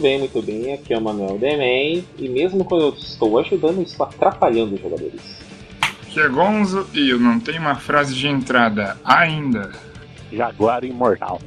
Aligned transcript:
Muito 0.00 0.02
bem, 0.02 0.18
muito 0.18 0.42
bem. 0.42 0.72
Aqui 0.72 0.94
é 0.94 0.98
o 0.98 1.00
Manuel 1.02 1.36
Demen 1.36 2.02
e 2.18 2.26
mesmo 2.26 2.64
quando 2.64 2.84
eu 2.84 2.88
estou 2.94 3.38
ajudando, 3.38 3.82
estou 3.82 4.06
atrapalhando 4.06 4.74
os 4.74 4.80
jogadores. 4.80 5.20
Aqui 6.02 6.20
é 6.20 6.28
Gonzo 6.28 6.88
e 6.94 7.10
eu 7.10 7.20
não 7.20 7.38
tenho 7.38 7.60
uma 7.60 7.74
frase 7.74 8.14
de 8.14 8.26
entrada 8.26 8.96
ainda. 9.04 9.72
Jaguar 10.32 10.84
imortal. 10.84 11.38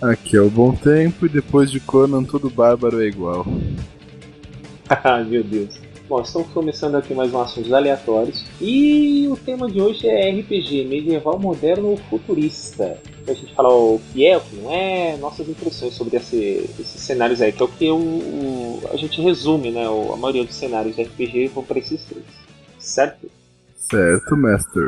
Aqui 0.00 0.34
é 0.34 0.40
o 0.40 0.48
Bom 0.48 0.74
Tempo 0.74 1.26
e 1.26 1.28
depois 1.28 1.70
de 1.70 1.78
Conan 1.78 2.24
todo 2.24 2.48
bárbaro 2.48 3.02
é 3.02 3.06
igual. 3.06 3.46
Ah, 5.04 5.22
Meu 5.22 5.44
Deus. 5.44 5.79
Bom, 6.10 6.20
estamos 6.22 6.48
começando 6.52 6.96
aqui 6.96 7.14
mais 7.14 7.32
um 7.32 7.40
assuntos 7.40 7.72
aleatórios 7.72 8.44
e 8.60 9.28
o 9.28 9.36
tema 9.36 9.70
de 9.70 9.80
hoje 9.80 10.08
é 10.08 10.28
RPG 10.28 10.84
medieval 10.84 11.38
moderno 11.38 11.90
ou 11.90 11.96
futurista. 11.96 12.98
Pra 13.24 13.32
gente 13.32 13.54
falar 13.54 13.72
o 13.72 14.00
que 14.12 14.26
é, 14.26 14.36
o 14.36 14.40
que 14.40 14.56
não 14.56 14.72
é, 14.72 15.16
nossas 15.18 15.48
impressões 15.48 15.94
sobre 15.94 16.16
esse- 16.16 16.68
esses 16.80 17.00
cenários 17.00 17.40
aí, 17.40 17.52
que 17.52 17.62
é 17.62 17.64
o 17.64 17.68
que 17.68 17.88
o, 17.88 17.96
o- 17.96 18.80
a 18.92 18.96
gente 18.96 19.22
resume, 19.22 19.70
né? 19.70 19.84
A 19.86 20.16
maioria 20.16 20.42
dos 20.44 20.56
cenários 20.56 20.96
de 20.96 21.02
RPG 21.02 21.46
vão 21.46 21.62
para 21.62 21.78
esses 21.78 22.04
três. 22.04 22.24
Certo? 22.76 23.30
Certo, 23.76 24.36
Master. 24.36 24.82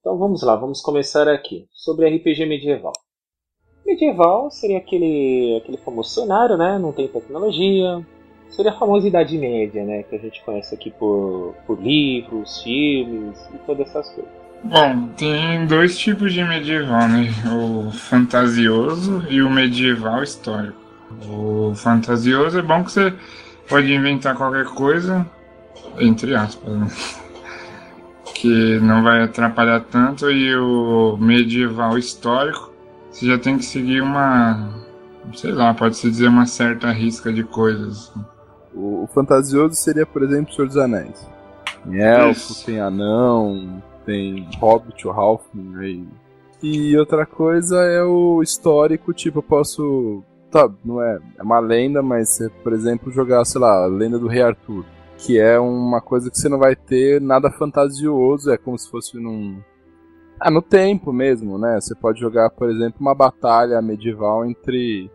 Então 0.00 0.18
vamos 0.18 0.42
lá, 0.42 0.56
vamos 0.56 0.80
começar 0.80 1.28
aqui 1.28 1.68
sobre 1.70 2.08
RPG 2.08 2.46
medieval. 2.46 2.92
Medieval 3.86 4.50
seria 4.50 4.78
aquele, 4.78 5.60
aquele 5.62 5.76
famoso 5.78 6.10
cenário, 6.10 6.56
né? 6.56 6.80
Não 6.80 6.92
tem 6.92 7.06
tecnologia. 7.06 8.04
Seria 8.52 8.70
a 8.70 8.78
famosa 8.78 9.08
Idade 9.08 9.36
Média, 9.38 9.84
né? 9.84 10.02
Que 10.04 10.16
a 10.16 10.18
gente 10.18 10.42
conhece 10.44 10.74
aqui 10.74 10.90
por, 10.90 11.54
por 11.66 11.80
livros, 11.80 12.62
filmes 12.62 13.38
e 13.52 13.58
todas 13.66 13.88
essas 13.88 14.08
coisas. 14.10 14.32
Bom, 14.64 15.08
tem 15.16 15.66
dois 15.66 15.98
tipos 15.98 16.32
de 16.32 16.44
medieval, 16.44 17.08
né? 17.08 17.28
O 17.50 17.90
fantasioso 17.90 19.24
e 19.28 19.42
o 19.42 19.50
medieval 19.50 20.22
histórico. 20.22 20.76
O 21.28 21.74
fantasioso 21.74 22.58
é 22.58 22.62
bom 22.62 22.84
que 22.84 22.92
você 22.92 23.12
pode 23.68 23.92
inventar 23.92 24.36
qualquer 24.36 24.66
coisa, 24.66 25.26
entre 25.98 26.34
aspas, 26.34 26.72
né? 26.72 26.86
que 28.42 28.80
não 28.80 29.04
vai 29.04 29.22
atrapalhar 29.22 29.80
tanto, 29.80 30.28
e 30.28 30.54
o 30.56 31.16
medieval 31.16 31.96
histórico, 31.96 32.72
você 33.08 33.26
já 33.26 33.38
tem 33.38 33.56
que 33.56 33.64
seguir 33.64 34.02
uma, 34.02 34.68
sei 35.34 35.52
lá, 35.52 35.72
pode-se 35.72 36.10
dizer 36.10 36.26
uma 36.26 36.44
certa 36.44 36.90
risca 36.90 37.32
de 37.32 37.44
coisas. 37.44 38.12
O, 38.74 39.04
o 39.04 39.06
fantasioso 39.06 39.74
seria, 39.74 40.06
por 40.06 40.22
exemplo, 40.22 40.52
Senhor 40.52 40.66
dos 40.66 40.76
Anéis. 40.76 41.28
Tem 41.84 42.00
elfo, 42.00 42.64
tem 42.64 42.80
anão, 42.80 43.82
tem 44.04 44.48
hobbit, 44.58 45.06
o 45.06 45.10
halfling 45.10 45.76
aí. 45.78 46.08
E 46.62 46.96
outra 46.96 47.26
coisa 47.26 47.82
é 47.82 48.02
o 48.02 48.40
histórico, 48.42 49.12
tipo, 49.12 49.38
eu 49.38 49.42
posso... 49.42 50.22
Tá, 50.50 50.70
não 50.84 51.02
é, 51.02 51.18
é 51.38 51.42
uma 51.42 51.58
lenda, 51.58 52.02
mas 52.02 52.38
por 52.62 52.72
exemplo, 52.72 53.10
jogar, 53.10 53.44
sei 53.44 53.60
lá, 53.60 53.84
a 53.84 53.86
lenda 53.86 54.18
do 54.18 54.28
Rei 54.28 54.42
Arthur. 54.42 54.84
Que 55.16 55.38
é 55.38 55.58
uma 55.58 56.00
coisa 56.00 56.30
que 56.30 56.38
você 56.38 56.48
não 56.48 56.58
vai 56.58 56.76
ter 56.76 57.20
nada 57.20 57.50
fantasioso, 57.50 58.50
é 58.50 58.56
como 58.56 58.78
se 58.78 58.90
fosse 58.90 59.18
num... 59.18 59.58
Ah, 60.38 60.50
no 60.50 60.60
tempo 60.60 61.12
mesmo, 61.12 61.58
né? 61.58 61.80
Você 61.80 61.94
pode 61.94 62.20
jogar, 62.20 62.50
por 62.50 62.68
exemplo, 62.68 62.96
uma 63.00 63.14
batalha 63.14 63.80
medieval 63.80 64.44
entre 64.44 65.10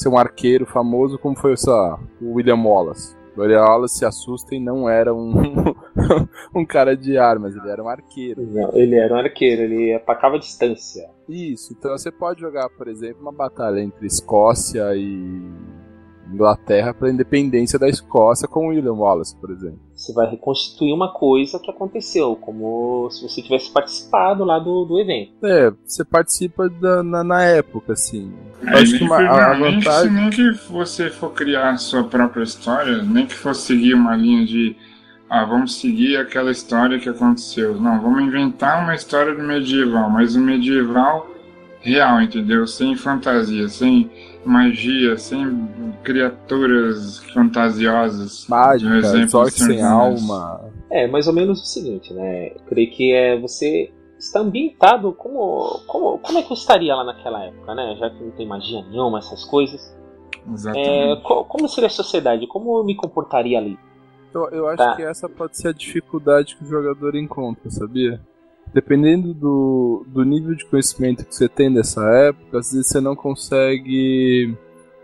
ser 0.00 0.08
um 0.08 0.18
arqueiro 0.18 0.64
famoso, 0.66 1.18
como 1.18 1.36
foi 1.36 1.54
lá, 1.66 1.98
o 2.20 2.34
William 2.34 2.62
Wallace. 2.62 3.16
O 3.36 3.40
William 3.40 3.62
Wallace 3.62 3.98
se 3.98 4.04
assusta 4.04 4.54
e 4.54 4.60
não 4.60 4.88
era 4.88 5.14
um, 5.14 5.32
um 6.54 6.64
cara 6.64 6.96
de 6.96 7.18
armas, 7.18 7.54
ele 7.56 7.68
era 7.68 7.82
um 7.82 7.88
arqueiro. 7.88 8.42
Não, 8.46 8.70
ele 8.74 8.96
era 8.96 9.14
um 9.14 9.18
arqueiro, 9.18 9.62
ele 9.62 9.94
atacava 9.94 10.36
a 10.36 10.38
distância. 10.38 11.08
Isso, 11.28 11.74
então 11.76 11.90
você 11.96 12.10
pode 12.10 12.40
jogar, 12.40 12.68
por 12.70 12.88
exemplo, 12.88 13.22
uma 13.22 13.32
batalha 13.32 13.80
entre 13.80 14.06
Escócia 14.06 14.94
e 14.94 15.42
Inglaterra 16.32 16.92
pela 16.94 17.10
independência 17.10 17.78
da 17.78 17.88
Escócia 17.88 18.46
com 18.48 18.66
o 18.66 18.68
William 18.70 18.92
Wallace, 18.94 19.36
por 19.36 19.50
exemplo. 19.50 19.78
Você 19.94 20.12
vai 20.12 20.30
reconstituir 20.30 20.92
uma 20.92 21.12
coisa 21.12 21.58
que 21.58 21.70
aconteceu, 21.70 22.36
como 22.36 23.08
se 23.10 23.22
você 23.28 23.42
tivesse 23.42 23.70
participado 23.72 24.44
lá 24.44 24.58
do, 24.58 24.84
do 24.84 25.00
evento. 25.00 25.32
É, 25.44 25.72
você 25.84 26.04
participa 26.04 26.68
da- 26.68 27.02
na, 27.02 27.24
na 27.24 27.42
época, 27.42 27.94
assim. 27.94 28.32
Eu 28.62 28.68
Aí, 28.68 28.82
acho 28.82 28.98
que 28.98 29.04
uma, 29.04 29.16
a, 29.18 29.52
a 29.52 29.58
nem, 29.58 29.80
se 29.80 29.86
vantagem. 29.86 30.12
nem 30.12 30.30
que 30.30 30.50
você 30.70 31.10
for 31.10 31.30
criar 31.32 31.70
a 31.70 31.76
sua 31.76 32.04
própria 32.04 32.42
história, 32.42 33.02
nem 33.02 33.26
que 33.26 33.34
for 33.34 33.54
seguir 33.54 33.94
uma 33.94 34.14
linha 34.16 34.44
de 34.46 34.76
ah, 35.30 35.44
vamos 35.44 35.78
seguir 35.80 36.16
aquela 36.16 36.50
história 36.50 36.98
que 36.98 37.08
aconteceu. 37.08 37.78
Não, 37.80 38.00
vamos 38.00 38.22
inventar 38.22 38.82
uma 38.82 38.94
história 38.94 39.34
do 39.34 39.42
medieval, 39.42 40.08
mas 40.08 40.34
o 40.36 40.40
medieval 40.40 41.26
real, 41.80 42.20
entendeu? 42.22 42.66
Sem 42.66 42.96
fantasia, 42.96 43.68
sem 43.68 44.10
magia, 44.44 45.16
sem 45.18 45.68
criaturas 46.02 47.18
fantasiosas. 47.32 48.46
Um 48.46 48.50
Mágica, 48.50 48.94
exemplo, 48.96 49.28
sorte 49.30 49.58
Senhor 49.58 49.72
sem 49.74 49.82
alma. 49.82 50.60
É, 50.90 51.06
mais 51.06 51.26
ou 51.26 51.32
menos 51.34 51.60
o 51.60 51.64
seguinte, 51.64 52.12
né? 52.14 52.48
Eu 52.48 52.60
creio 52.66 52.90
que 52.90 53.12
é 53.12 53.38
você 53.38 53.92
está 54.18 54.40
ambientado 54.40 55.12
como, 55.12 55.80
como 55.86 56.18
como 56.18 56.38
é 56.38 56.42
que 56.42 56.50
eu 56.52 56.56
estaria 56.56 56.94
lá 56.94 57.04
naquela 57.04 57.44
época, 57.44 57.74
né? 57.74 57.96
Já 57.98 58.10
que 58.10 58.22
não 58.22 58.30
tem 58.32 58.46
magia 58.46 58.82
nenhuma, 58.90 59.18
essas 59.18 59.44
coisas. 59.44 59.94
É, 60.46 60.52
Exatamente. 60.52 61.22
co- 61.22 61.44
como 61.44 61.68
seria 61.68 61.88
a 61.88 61.90
sociedade? 61.90 62.46
Como 62.46 62.78
eu 62.78 62.84
me 62.84 62.96
comportaria 62.96 63.58
ali? 63.58 63.78
Eu, 64.32 64.48
eu 64.50 64.66
acho 64.68 64.76
Tá. 64.78 64.96
que 64.96 65.02
essa 65.02 65.28
pode 65.28 65.56
ser 65.56 65.68
a 65.68 65.72
dificuldade 65.72 66.56
que 66.56 66.64
o 66.64 66.68
jogador 66.68 67.14
encontra, 67.16 67.70
sabia? 67.70 68.20
Dependendo 68.72 69.32
do, 69.32 70.04
do 70.08 70.24
nível 70.24 70.54
de 70.54 70.64
conhecimento 70.66 71.24
que 71.24 71.34
você 71.34 71.48
tem 71.48 71.72
dessa 71.72 72.02
época, 72.02 72.58
às 72.58 72.72
vezes 72.72 72.88
você 72.88 73.00
não 73.00 73.16
consegue, 73.16 74.54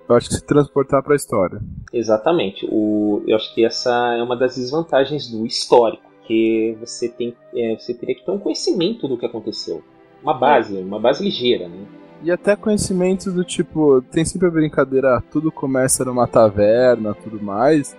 eu 0.08 0.14
acho 0.14 0.28
que 0.28 0.34
se 0.34 0.44
transportar 0.44 1.02
para 1.02 1.14
a 1.14 1.16
história. 1.16 1.60
Exatamente. 1.92 2.66
O, 2.70 3.22
eu 3.26 3.36
acho 3.36 3.54
que 3.54 3.64
essa 3.64 4.14
é 4.18 4.22
uma 4.22 4.36
das 4.36 4.56
desvantagens 4.56 5.30
do 5.30 5.46
histórico, 5.46 6.02
que 6.26 6.76
você 6.80 7.08
tem, 7.08 7.34
é, 7.54 7.76
você 7.76 7.94
teria 7.94 8.14
que 8.14 8.24
ter 8.24 8.30
um 8.30 8.38
conhecimento 8.38 9.06
do 9.08 9.16
que 9.16 9.26
aconteceu, 9.26 9.82
uma 10.22 10.34
base, 10.34 10.78
uma 10.78 11.00
base 11.00 11.22
ligeira, 11.22 11.68
né? 11.68 11.84
E 12.22 12.30
até 12.30 12.56
conhecimentos 12.56 13.32
do 13.34 13.44
tipo, 13.44 14.00
tem 14.10 14.24
sempre 14.24 14.48
a 14.48 14.50
brincadeira, 14.50 15.18
ah, 15.18 15.22
tudo 15.30 15.52
começa 15.52 16.04
numa 16.06 16.26
taverna, 16.26 17.14
tudo 17.14 17.42
mais, 17.42 17.94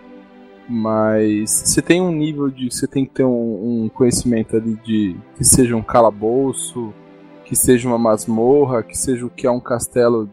mas 0.67 1.49
você 1.49 1.81
tem 1.81 2.01
um 2.01 2.11
nível 2.11 2.49
de, 2.49 2.71
você 2.71 2.87
tem 2.87 3.05
que 3.05 3.13
ter 3.13 3.23
um, 3.23 3.83
um 3.83 3.89
conhecimento 3.89 4.55
ali 4.55 4.75
de 4.83 5.15
que 5.37 5.43
seja 5.43 5.75
um 5.75 5.83
calabouço, 5.83 6.93
que 7.43 7.55
seja 7.55 7.87
uma 7.87 7.97
masmorra, 7.97 8.83
que 8.83 8.97
seja 8.97 9.25
o 9.25 9.29
que 9.29 9.45
é 9.45 9.51
um 9.51 9.59
castelo, 9.59 10.29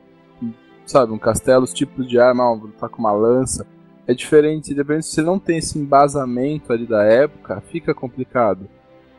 sabe, 0.87 1.13
um 1.13 1.19
castelo, 1.19 1.65
os 1.65 1.73
tipos 1.73 2.09
de 2.09 2.19
arma, 2.19 2.45
ah, 2.45 2.53
lutar 2.53 2.89
com 2.89 2.99
uma 2.99 3.13
lança. 3.13 3.67
É 4.07 4.15
diferente, 4.15 4.75
dependendo 4.75 5.05
se 5.05 5.13
você 5.13 5.23
não 5.23 5.39
tem 5.39 5.59
esse 5.59 5.79
embasamento 5.79 6.73
ali 6.73 6.87
da 6.87 7.05
época, 7.05 7.63
fica 7.71 7.95
complicado. 7.95 8.69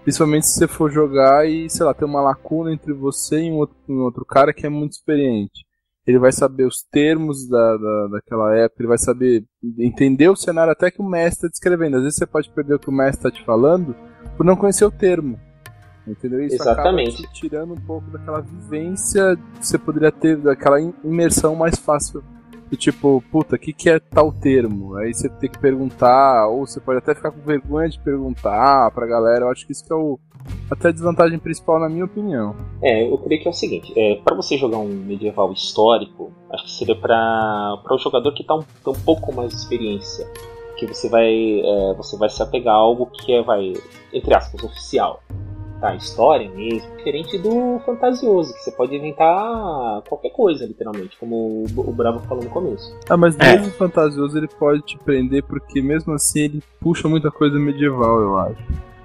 Principalmente 0.03 0.47
se 0.47 0.59
você 0.59 0.67
for 0.67 0.91
jogar 0.91 1.47
e, 1.47 1.69
sei 1.69 1.85
lá, 1.85 1.93
tem 1.93 2.07
uma 2.07 2.21
lacuna 2.21 2.73
entre 2.73 2.91
você 2.91 3.43
e 3.43 3.51
um 3.51 3.55
outro, 3.55 3.75
um 3.87 4.01
outro 4.01 4.25
cara 4.25 4.53
que 4.53 4.65
é 4.65 4.69
muito 4.69 4.93
experiente. 4.93 5.65
Ele 6.05 6.19
vai 6.19 6.31
saber 6.31 6.65
os 6.65 6.83
termos 6.91 7.47
da, 7.47 7.77
da, 7.77 8.07
daquela 8.07 8.53
época, 8.57 8.81
ele 8.81 8.89
vai 8.89 8.97
saber 8.97 9.45
entender 9.79 10.27
o 10.29 10.35
cenário 10.35 10.71
até 10.73 10.91
que 10.91 11.01
o 11.01 11.05
mestre 11.07 11.47
está 11.47 11.47
descrevendo. 11.47 11.95
Às 11.97 12.03
vezes 12.03 12.17
você 12.17 12.25
pode 12.25 12.49
perder 12.49 12.73
o 12.75 12.79
que 12.79 12.89
o 12.89 12.93
mestre 12.93 13.27
está 13.27 13.31
te 13.31 13.45
falando 13.45 13.95
por 14.35 14.45
não 14.45 14.55
conhecer 14.57 14.83
o 14.85 14.91
termo. 14.91 15.39
Entendeu? 16.05 16.43
Isso 16.45 16.55
Exatamente. 16.55 17.13
acaba 17.15 17.27
te 17.27 17.33
tirando 17.39 17.73
um 17.73 17.79
pouco 17.79 18.11
daquela 18.11 18.41
vivência 18.41 19.37
que 19.57 19.65
você 19.65 19.77
poderia 19.77 20.11
ter, 20.11 20.35
daquela 20.35 20.81
im- 20.81 20.93
imersão 21.03 21.55
mais 21.55 21.77
fácil. 21.77 22.21
Do 22.73 22.77
tipo, 22.77 23.23
puta, 23.31 23.55
o 23.55 23.59
que, 23.59 23.71
que 23.71 23.87
é 23.87 23.99
tal 23.99 24.31
termo? 24.31 24.95
Aí 24.95 25.13
você 25.13 25.29
tem 25.29 25.47
que 25.47 25.59
perguntar, 25.59 26.47
ou 26.47 26.65
você 26.65 26.79
pode 26.79 26.97
até 26.97 27.13
ficar 27.13 27.29
com 27.29 27.39
vergonha 27.39 27.87
de 27.87 27.99
perguntar 27.99 28.89
pra 28.89 29.05
galera. 29.05 29.45
Eu 29.45 29.51
acho 29.51 29.63
que 29.67 29.73
isso 29.73 29.85
que 29.85 29.93
é 29.93 29.95
o, 29.95 30.17
até 30.71 30.87
a 30.87 30.91
desvantagem 30.91 31.37
principal, 31.37 31.79
na 31.79 31.87
minha 31.87 32.05
opinião. 32.05 32.55
É, 32.81 33.07
eu 33.07 33.15
creio 33.19 33.43
que 33.43 33.47
é 33.47 33.51
o 33.51 33.53
seguinte, 33.53 33.93
é, 33.95 34.15
para 34.25 34.35
você 34.35 34.57
jogar 34.57 34.79
um 34.79 34.87
medieval 34.87 35.53
histórico, 35.53 36.31
acho 36.51 36.63
que 36.63 36.71
seria 36.71 36.95
para 36.95 37.77
o 37.91 37.97
jogador 37.99 38.33
que 38.33 38.43
tá 38.43 38.55
um, 38.55 38.63
tem 38.83 38.91
um 38.91 39.05
pouco 39.05 39.31
mais 39.35 39.49
de 39.49 39.55
experiência, 39.55 40.27
que 40.75 40.87
você 40.87 41.07
vai 41.09 41.31
é, 41.31 41.93
você 41.93 42.17
vai 42.17 42.29
se 42.29 42.41
apegar 42.41 42.73
a 42.73 42.79
algo 42.79 43.05
que 43.05 43.33
é 43.33 43.43
vai 43.43 43.73
entre 44.11 44.33
aspas 44.33 44.63
oficial. 44.63 45.21
Inventar 45.83 45.95
história 45.97 46.49
mesmo, 46.49 46.95
diferente 46.97 47.37
do 47.37 47.79
fantasioso, 47.85 48.53
que 48.53 48.59
você 48.63 48.71
pode 48.71 48.95
inventar 48.95 50.01
qualquer 50.07 50.29
coisa, 50.31 50.65
literalmente, 50.65 51.17
como 51.17 51.63
o 51.77 51.91
Bravo 51.91 52.19
falou 52.21 52.43
no 52.43 52.49
começo. 52.49 52.95
Ah, 53.09 53.17
mas 53.17 53.37
É. 53.39 53.53
mesmo 53.53 53.67
o 53.67 53.71
fantasioso 53.71 54.37
ele 54.37 54.47
pode 54.47 54.81
te 54.83 54.97
prender 54.97 55.43
porque 55.43 55.81
mesmo 55.81 56.13
assim 56.13 56.41
ele 56.41 56.63
puxa 56.79 57.07
muita 57.07 57.29
coisa 57.29 57.59
medieval, 57.59 58.19
eu 58.21 58.37
acho. 58.37 58.63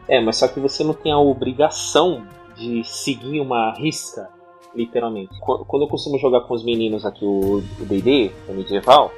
É, 0.08 0.20
mas 0.20 0.36
só 0.36 0.48
que 0.48 0.60
você 0.60 0.82
não 0.84 0.94
tem 0.94 1.12
a 1.12 1.18
obrigação 1.18 2.22
de 2.56 2.82
seguir 2.84 3.40
uma 3.40 3.72
risca, 3.74 4.28
literalmente. 4.74 5.38
Qu- 5.40 5.64
Quando 5.66 5.82
eu 5.82 5.88
costumo 5.88 6.18
jogar 6.18 6.42
com 6.42 6.54
os 6.54 6.64
meninos 6.64 7.04
aqui 7.04 7.24
o 7.24 7.58
o 7.80 7.84
D&D, 7.84 8.30
o 8.48 8.52
medieval, 8.54 9.12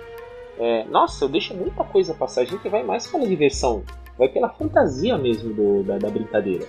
é, 0.59 0.85
nossa, 0.85 1.25
eu 1.25 1.29
deixo 1.29 1.55
muita 1.55 1.85
coisa 1.85 2.13
passar. 2.15 2.43
A 2.43 2.45
gente 2.45 2.69
vai 2.69 2.83
mais 2.83 3.07
pela 3.07 3.27
diversão, 3.27 3.83
vai 4.19 4.29
pela 4.29 4.49
fantasia 4.51 5.17
mesmo 5.17 5.55
do- 5.55 5.83
da, 5.85 5.97
da 5.99 6.11
brincadeira. 6.11 6.67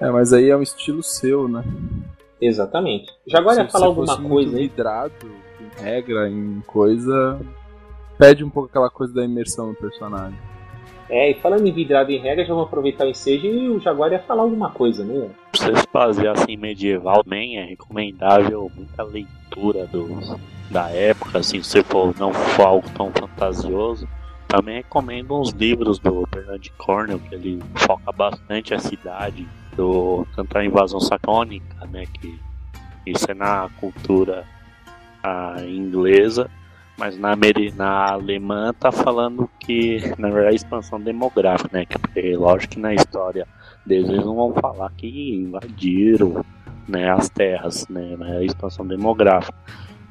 É, 0.00 0.10
mas 0.10 0.32
aí 0.32 0.50
é 0.50 0.56
um 0.56 0.62
estilo 0.62 1.02
seu, 1.02 1.48
né? 1.48 1.64
Exatamente. 2.40 3.12
Já 3.26 3.38
agora 3.38 3.60
ia 3.60 3.66
Se 3.66 3.72
falar 3.72 3.86
alguma 3.86 4.20
coisa 4.20 4.56
aí. 4.56 4.68
vidrado 4.68 5.12
em 5.60 5.82
regra, 5.82 6.28
em 6.28 6.62
coisa, 6.66 7.40
perde 8.18 8.44
um 8.44 8.50
pouco 8.50 8.68
aquela 8.68 8.90
coisa 8.90 9.14
da 9.14 9.24
imersão 9.24 9.68
no 9.68 9.74
personagem. 9.74 10.38
É, 11.08 11.30
e 11.30 11.34
falando 11.34 11.66
em 11.66 11.72
vidrado 11.72 12.10
em 12.10 12.18
regra, 12.18 12.44
já 12.44 12.52
vamos 12.54 12.68
aproveitar 12.68 13.04
o 13.04 13.10
ensejo 13.10 13.46
e 13.46 13.68
o 13.68 13.80
Jaguar 13.80 14.10
ia 14.12 14.20
falar 14.20 14.42
alguma 14.42 14.70
coisa, 14.70 15.04
né? 15.04 15.30
Pra 15.52 15.66
vocês 15.66 15.86
fazer 15.92 16.28
assim 16.28 16.56
medieval 16.56 17.22
também 17.22 17.58
é 17.58 17.64
recomendável 17.64 18.70
muita 18.74 19.02
leitura 19.02 19.86
dos, 19.86 20.34
da 20.70 20.88
época, 20.90 21.38
assim, 21.38 21.62
se 21.62 21.82
for 21.82 22.14
não 22.18 22.32
for 22.32 22.66
algo 22.66 22.88
tão 22.96 23.12
fantasioso. 23.12 24.08
Também 24.48 24.76
recomendo 24.76 25.38
uns 25.40 25.50
livros 25.50 25.98
do 25.98 26.26
Bernard 26.30 26.70
Cornwell, 26.78 27.18
que 27.18 27.34
ele 27.34 27.62
foca 27.74 28.12
bastante 28.12 28.74
a 28.74 28.78
cidade, 28.78 29.48
do, 29.76 30.26
tanto 30.36 30.56
a 30.56 30.64
invasão 30.64 31.00
sacônica, 31.00 31.86
né, 31.86 32.04
que 32.06 32.38
isso 33.06 33.30
é 33.30 33.34
na 33.34 33.68
cultura 33.80 34.44
ah, 35.22 35.56
inglesa, 35.66 36.50
mas 36.96 37.18
na, 37.18 37.34
na 37.74 38.12
alemã 38.12 38.72
tá 38.72 38.92
falando 38.92 39.50
que, 39.58 39.98
na 40.16 40.28
verdade, 40.28 40.52
a 40.52 40.56
expansão 40.56 41.00
demográfica, 41.00 41.76
né, 41.76 41.84
que, 41.84 41.98
porque 41.98 42.36
lógico 42.36 42.74
que 42.74 42.80
na 42.80 42.94
história 42.94 43.46
deles 43.84 44.08
eles 44.08 44.24
não 44.24 44.36
vão 44.36 44.54
falar 44.54 44.90
que 44.96 45.34
invadiram 45.34 46.44
né, 46.86 47.10
as 47.10 47.28
terras, 47.28 47.86
né, 47.88 48.16
a 48.20 48.44
expansão 48.44 48.86
demográfica. 48.86 49.56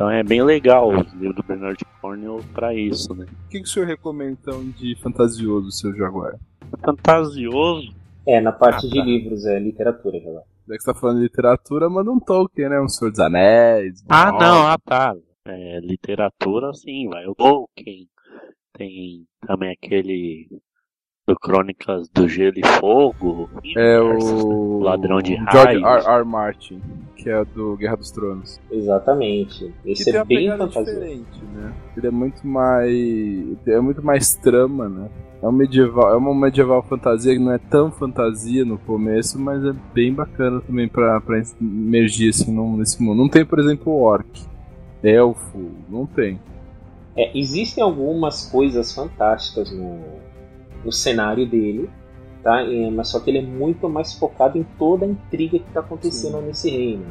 Então 0.03 0.11
é 0.11 0.21
bem 0.21 0.43
legal 0.43 0.89
o 0.89 0.95
livro 1.17 1.33
do 1.33 1.43
Bernard 1.43 1.79
Cornwell 2.01 2.43
para 2.53 2.73
isso, 2.73 3.15
né. 3.15 3.25
O 3.45 3.49
que, 3.49 3.59
que 3.59 3.63
o 3.63 3.67
senhor 3.67 3.87
recomenda 3.87 4.33
então 4.33 4.61
de 4.71 4.97
fantasioso, 5.01 5.71
seu 5.71 5.95
Jaguar? 5.95 6.37
Fantasioso, 6.85 7.95
É, 8.27 8.41
na 8.41 8.51
parte 8.51 8.85
Ah, 8.85 8.89
de 8.89 8.97
tá. 8.99 9.05
livros, 9.05 9.45
é 9.45 9.57
literatura, 9.59 10.19
Jaguar. 10.19 10.43
Já 10.67 10.75
que 10.75 10.81
você 10.83 10.93
tá 10.93 10.99
falando 10.99 11.17
de 11.19 11.23
literatura, 11.23 11.89
manda 11.89 12.11
um 12.11 12.19
Tolkien, 12.19 12.67
né? 12.67 12.81
Um 12.81 12.89
Senhor 12.89 13.11
dos 13.11 13.19
Anéis. 13.21 14.01
um 14.01 14.05
Ah, 14.09 14.31
não, 14.33 14.67
ah 14.67 14.77
tá. 14.83 15.15
É, 15.47 15.79
literatura, 15.79 16.73
sim, 16.73 17.07
vai. 17.07 17.25
O 17.25 17.33
Tolkien. 17.33 18.05
Tem 18.77 19.25
também 19.47 19.71
aquele 19.71 20.49
do 21.25 21.35
Crônicas 21.39 22.09
do 22.09 22.27
Gelo 22.27 22.53
e 22.57 22.65
Fogo. 22.79 23.49
É 23.77 23.99
o. 23.99 24.79
Ladrão 24.79 25.21
de 25.21 25.35
George 25.51 25.79
Raios. 25.81 26.05
R. 26.05 26.15
R. 26.17 26.23
Martin, 26.25 26.81
que 27.15 27.29
é 27.29 27.45
do 27.45 27.77
Guerra 27.77 27.95
dos 27.95 28.11
Tronos. 28.11 28.59
Exatamente. 28.69 29.73
Esse 29.85 30.15
é 30.15 30.23
bem 30.25 30.49
diferente, 30.67 31.41
né? 31.53 31.73
Ele 31.95 32.07
é 32.07 32.11
muito 32.11 32.45
mais. 32.45 33.57
É 33.65 33.79
muito 33.79 34.03
mais 34.05 34.35
trama, 34.35 34.89
né? 34.89 35.09
É 35.41 35.47
um 35.47 35.51
medieval, 35.51 36.13
é 36.13 36.17
uma 36.17 36.33
medieval 36.33 36.81
fantasia 36.83 37.33
que 37.33 37.39
não 37.39 37.51
é 37.51 37.57
tão 37.57 37.91
fantasia 37.91 38.63
no 38.63 38.77
começo, 38.77 39.37
mas 39.39 39.63
é 39.65 39.73
bem 39.93 40.13
bacana 40.13 40.61
também 40.61 40.87
pra, 40.87 41.19
pra 41.19 41.41
emergir 41.61 42.29
assim, 42.29 42.51
num- 42.53 42.77
nesse 42.77 43.01
mundo. 43.03 43.17
Não 43.17 43.27
tem, 43.29 43.45
por 43.45 43.59
exemplo, 43.59 43.93
orc, 43.93 44.25
elfo, 45.03 45.71
não 45.89 46.05
tem. 46.05 46.39
É, 47.15 47.37
existem 47.37 47.83
algumas 47.83 48.49
coisas 48.49 48.93
fantásticas 48.95 49.69
no, 49.71 49.99
no 50.83 50.91
cenário 50.91 51.47
dele, 51.47 51.89
tá? 52.43 52.61
É, 52.61 52.89
mas 52.91 53.09
só 53.09 53.19
que 53.19 53.29
ele 53.29 53.39
é 53.39 53.41
muito 53.41 53.87
mais 53.89 54.13
focado 54.13 54.57
em 54.57 54.63
toda 54.77 55.05
a 55.05 55.09
intriga 55.09 55.57
que 55.59 55.65
está 55.67 55.79
acontecendo 55.79 56.41
nesse 56.41 56.69
reino. 56.69 57.03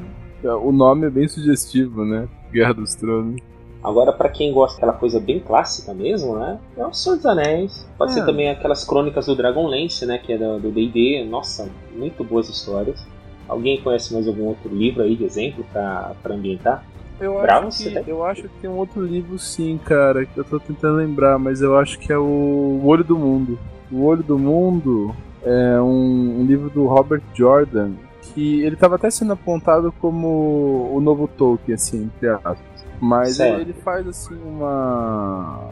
né? 0.43 0.53
O 0.55 0.73
nome 0.73 1.07
é 1.07 1.11
bem 1.11 1.29
sugestivo, 1.29 2.05
né? 2.05 2.29
Guerra 2.53 2.75
dos 2.75 2.95
Tronos. 2.95 3.41
Agora, 3.83 4.13
para 4.13 4.29
quem 4.29 4.53
gosta 4.53 4.75
daquela 4.77 4.93
coisa 4.93 5.19
bem 5.19 5.41
clássica 5.41 5.93
mesmo, 5.93 6.37
né? 6.39 6.59
É 6.77 6.87
o 6.87 6.93
Senhor 6.93 7.17
dos 7.17 7.27
Anéis. 7.27 7.89
Pode 7.99 8.13
É. 8.13 8.15
ser 8.15 8.25
também 8.27 8.49
aquelas 8.49 8.85
crônicas 8.85 9.27
do 9.27 9.35
Dragonlance, 9.35 10.07
né? 10.07 10.19
Que 10.19 10.35
é 10.35 10.39
do 10.39 10.71
D&D. 10.71 11.25
Nossa, 11.29 11.69
muito 11.97 12.23
boas 12.23 12.49
histórias. 12.49 13.05
Alguém 13.49 13.81
conhece 13.83 14.15
mais 14.15 14.29
algum 14.29 14.45
outro 14.45 14.69
livro 14.73 15.03
aí 15.03 15.17
de 15.17 15.25
exemplo 15.25 15.65
para 15.73 16.15
ambientar? 16.27 16.85
Eu 17.23 17.41
Bravo, 17.41 17.69
acho, 17.69 17.79
que, 17.85 17.91
tem? 17.91 18.05
eu 18.07 18.25
acho 18.25 18.43
que 18.43 18.61
tem 18.61 18.69
um 18.69 18.77
outro 18.77 19.05
livro 19.05 19.39
sim, 19.39 19.79
cara, 19.85 20.27
que 20.27 20.37
eu 20.37 20.45
tô 20.45 20.59
tentando 20.59 20.97
lembrar, 20.97 21.39
mas 21.39 21.63
eu 21.63 21.79
acho 21.79 21.99
que 21.99 22.13
é 22.13 22.19
o 22.19 22.81
Olho 22.85 23.05
do 23.05 23.17
Mundo. 23.17 23.59
O 23.91 24.05
Olho 24.05 24.23
do 24.23 24.37
Mundo 24.37 25.15
é 25.45 25.81
um, 25.81 26.41
um 26.41 26.45
livro 26.45 26.69
do 26.69 26.87
Robert 26.87 27.23
Jordan, 27.33 27.93
que 28.21 28.63
ele 28.63 28.75
tava 28.75 28.97
até 28.97 29.09
sendo 29.11 29.35
apontado 29.35 29.93
como 30.01 30.91
o 30.93 31.01
novo 31.01 31.29
Tolkien, 31.29 31.75
assim, 31.75 32.05
entre 32.05 32.29
aspas. 32.29 32.59
Mas 33.01 33.37
Certo. 33.37 33.61
ele 33.61 33.73
faz 33.73 34.07
assim 34.07 34.37
uma 34.45 35.71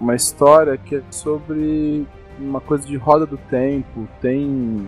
uma 0.00 0.14
história 0.14 0.76
que 0.76 0.96
é 0.96 1.02
sobre 1.10 2.06
uma 2.38 2.60
coisa 2.60 2.86
de 2.86 2.96
roda 2.96 3.24
do 3.26 3.36
tempo, 3.36 4.08
tem 4.20 4.86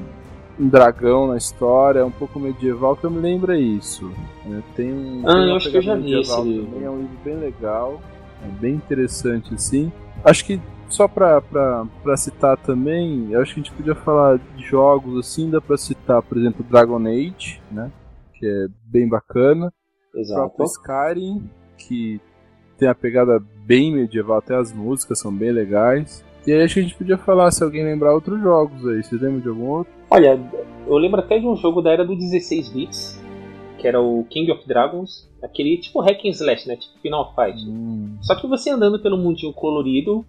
um 0.59 0.69
dragão 0.69 1.27
na 1.29 1.37
história, 1.37 2.01
é 2.01 2.05
um 2.05 2.11
pouco 2.11 2.39
medieval, 2.41 2.97
que 2.97 3.05
eu 3.05 3.11
me 3.11 3.21
lembro 3.21 3.53
é 3.53 3.59
isso. 3.61 4.11
né? 4.45 4.63
Tem 4.75 4.93
um. 4.93 5.23
Ah, 5.27 5.33
tem 5.35 5.49
eu 5.51 5.57
acho 5.57 5.71
que 5.71 5.77
eu 5.77 5.83
já 5.83 5.95
vi 5.95 6.01
esse 6.01 6.31
medieval 6.31 6.45
livro. 6.45 6.67
também, 6.67 6.85
É 6.85 6.91
um 6.91 6.99
livro 7.01 7.19
bem 7.25 7.37
legal, 7.37 8.01
é 8.45 8.49
bem 8.61 8.75
interessante 8.75 9.53
assim. 9.55 9.93
Acho 10.25 10.45
que 10.45 10.61
só 10.89 11.07
pra, 11.09 11.41
pra, 11.41 11.85
pra 12.03 12.17
citar 12.17 12.57
também, 12.57 13.35
acho 13.37 13.55
que 13.55 13.61
a 13.61 13.63
gente 13.63 13.73
podia 13.73 13.95
falar 13.95 14.39
de 14.39 14.65
jogos 14.65 15.19
assim, 15.19 15.51
dá 15.51 15.61
pra 15.61 15.77
citar, 15.77 16.23
por 16.23 16.39
exemplo, 16.39 16.65
Dragon 16.69 17.05
Age, 17.07 17.61
né? 17.71 17.91
Que 18.35 18.47
é 18.47 18.67
bem 18.85 19.09
bacana. 19.09 19.73
O 20.15 20.19
Exato. 20.19 20.41
próprio 20.55 20.65
Skyrim, 20.67 21.51
que 21.77 22.21
tem 22.79 22.89
a 22.89 22.95
pegada 22.95 23.43
bem 23.67 23.93
medieval, 23.93 24.39
até 24.39 24.55
as 24.55 24.73
músicas 24.73 25.19
são 25.19 25.33
bem 25.35 25.51
legais. 25.53 26.25
E 26.47 26.53
aí 26.53 26.63
acho 26.63 26.75
que 26.75 26.81
a 26.81 26.83
gente 26.85 26.95
podia 26.95 27.19
falar, 27.19 27.51
se 27.51 27.65
alguém 27.65 27.85
lembrar 27.85 28.15
outros 28.15 28.41
jogos 28.41 28.87
aí. 28.87 29.03
Vocês 29.03 29.21
lembram 29.21 29.41
de 29.41 29.49
algum 29.49 29.69
outro? 29.69 29.93
Olha, 30.11 30.41
eu 30.87 30.97
lembro 30.97 31.21
até 31.21 31.39
de 31.39 31.47
um 31.47 31.57
jogo 31.57 31.83
da 31.83 31.91
era 31.91 32.05
do 32.05 32.15
16 32.15 32.69
bits, 32.69 33.21
que 33.79 33.89
era 33.89 34.01
o 34.01 34.25
King 34.31 34.53
of 34.53 34.67
Dragons, 34.67 35.29
aquele 35.43 35.77
tipo 35.79 36.01
hack 36.01 36.25
and 36.25 36.31
slash, 36.31 36.69
né? 36.69 36.77
Tipo 36.77 36.99
Final 37.03 37.35
Fight. 37.35 37.61
Só 38.23 38.37
que 38.37 38.47
você 38.47 38.71
andando 38.71 39.01
pelo 39.01 39.19
mundinho 39.19 39.53
colorido, 39.53 40.25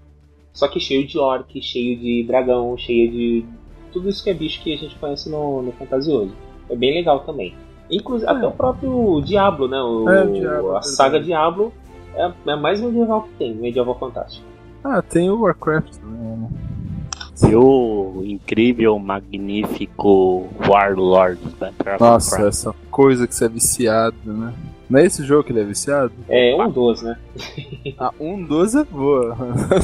só 0.53 0.67
que 0.67 0.79
cheio 0.79 1.05
de 1.05 1.19
orc, 1.19 1.61
cheio 1.61 1.97
de 1.97 2.23
dragão, 2.23 2.75
cheio 2.77 3.11
de 3.11 3.45
tudo 3.93 4.09
isso 4.09 4.23
que 4.23 4.29
é 4.31 4.33
bicho 4.33 4.61
que 4.63 4.73
a 4.73 4.77
gente 4.77 4.95
conhece 4.95 5.29
no, 5.29 5.61
no 5.61 5.71
Fantasioso. 5.73 6.31
É 6.69 6.75
bem 6.75 6.95
legal 6.95 7.19
também. 7.19 7.53
Inclusive, 7.89 8.29
É. 8.29 8.33
até 8.35 8.47
o 8.47 8.51
próprio 8.51 9.21
Diablo, 9.21 9.67
né? 9.67 9.79
O, 9.81 10.09
É, 10.09 10.23
o 10.23 10.33
Diablo, 10.33 10.75
a 10.75 10.79
é 10.79 10.81
saga. 10.81 11.19
Diablo 11.19 11.71
é 12.15 12.31
é 12.51 12.55
mais 12.55 12.81
medieval 12.81 13.23
que 13.23 13.29
tem, 13.37 13.53
medieval 13.53 13.97
fantástico. 13.99 14.56
Ah, 14.83 15.01
tem 15.01 15.29
o 15.29 15.41
Warcraft 15.41 15.95
também, 15.97 16.37
né? 16.37 16.49
E 17.49 17.55
o 17.55 18.23
incrível, 18.25 18.97
magnífico 18.97 20.47
Warlord 20.67 21.39
da 21.59 21.71
Nossa, 21.99 22.31
Warcraft. 22.31 22.47
essa 22.47 22.75
coisa 22.89 23.27
que 23.27 23.35
você 23.35 23.45
é 23.45 23.49
viciado, 23.49 24.15
né? 24.25 24.53
Não 24.89 24.99
é 24.99 25.05
esse 25.05 25.23
jogo 25.23 25.43
que 25.43 25.51
ele 25.51 25.59
é 25.59 25.63
viciado? 25.65 26.11
É 26.29 26.55
um 26.55 26.69
dos, 26.71 27.01
né? 27.03 27.17
Ah, 27.99 28.11
um 28.19 28.41
dos 28.43 28.73
é 28.75 28.83
boa. 28.83 29.35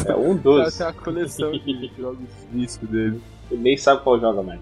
É 0.08 0.16
um 0.16 0.38
Cara, 0.38 0.64
dos. 0.66 0.78
tem 0.78 0.88
uma 0.88 0.94
coleção 0.94 1.52
de 1.52 1.92
jogos 1.98 2.20
vício 2.52 2.88
dele. 2.88 3.22
Ele 3.52 3.62
nem 3.62 3.78
sabe 3.78 4.02
qual 4.04 4.20
joga 4.20 4.42
mais. 4.42 4.60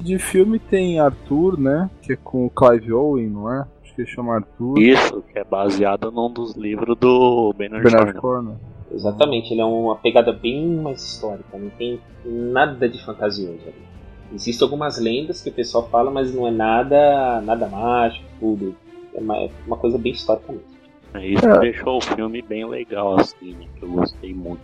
De 0.00 0.18
filme 0.18 0.58
tem 0.58 0.98
Arthur, 1.00 1.58
né? 1.58 1.88
Que 2.02 2.14
é 2.14 2.16
com 2.16 2.46
o 2.46 2.50
Clive 2.50 2.92
Owen, 2.92 3.28
não 3.28 3.50
é? 3.52 3.64
Acho 3.82 3.94
que 3.94 4.02
ele 4.02 4.08
chama 4.10 4.34
Arthur. 4.34 4.78
Isso, 4.78 5.22
que 5.32 5.38
é 5.38 5.44
baseado 5.44 6.10
num 6.10 6.30
dos 6.30 6.54
livros 6.54 6.96
do 6.98 7.54
Bernard 7.56 7.84
Bernard 7.84 8.14
Cornwell. 8.20 8.58
Exatamente, 8.92 9.52
ele 9.52 9.60
é 9.60 9.64
uma 9.64 9.96
pegada 9.96 10.32
bem 10.32 10.66
mais 10.76 11.02
histórica, 11.02 11.58
não 11.58 11.70
tem 11.70 12.00
nada 12.24 12.88
de 12.88 13.04
fantasioso 13.04 13.60
ali. 13.64 13.86
Existem 14.34 14.64
algumas 14.64 14.98
lendas 14.98 15.40
que 15.42 15.50
o 15.50 15.52
pessoal 15.52 15.88
fala, 15.88 16.10
mas 16.10 16.34
não 16.34 16.46
é 16.46 16.50
nada, 16.50 17.40
nada 17.42 17.68
mágico, 17.68 18.24
tudo. 18.40 18.74
É 19.14 19.20
uma, 19.20 19.36
é 19.36 19.50
uma 19.66 19.76
coisa 19.76 19.98
bem 19.98 20.12
histórica 20.12 20.52
mesmo. 20.52 20.66
É 21.14 21.26
isso 21.26 21.48
É. 21.48 21.52
que 21.54 21.60
deixou 21.60 21.98
o 21.98 22.00
filme 22.00 22.42
bem 22.42 22.66
legal, 22.68 23.18
assim, 23.18 23.52
né? 23.52 23.66
Que 23.76 23.84
eu 23.84 23.88
gostei 23.90 24.34
muito. 24.34 24.60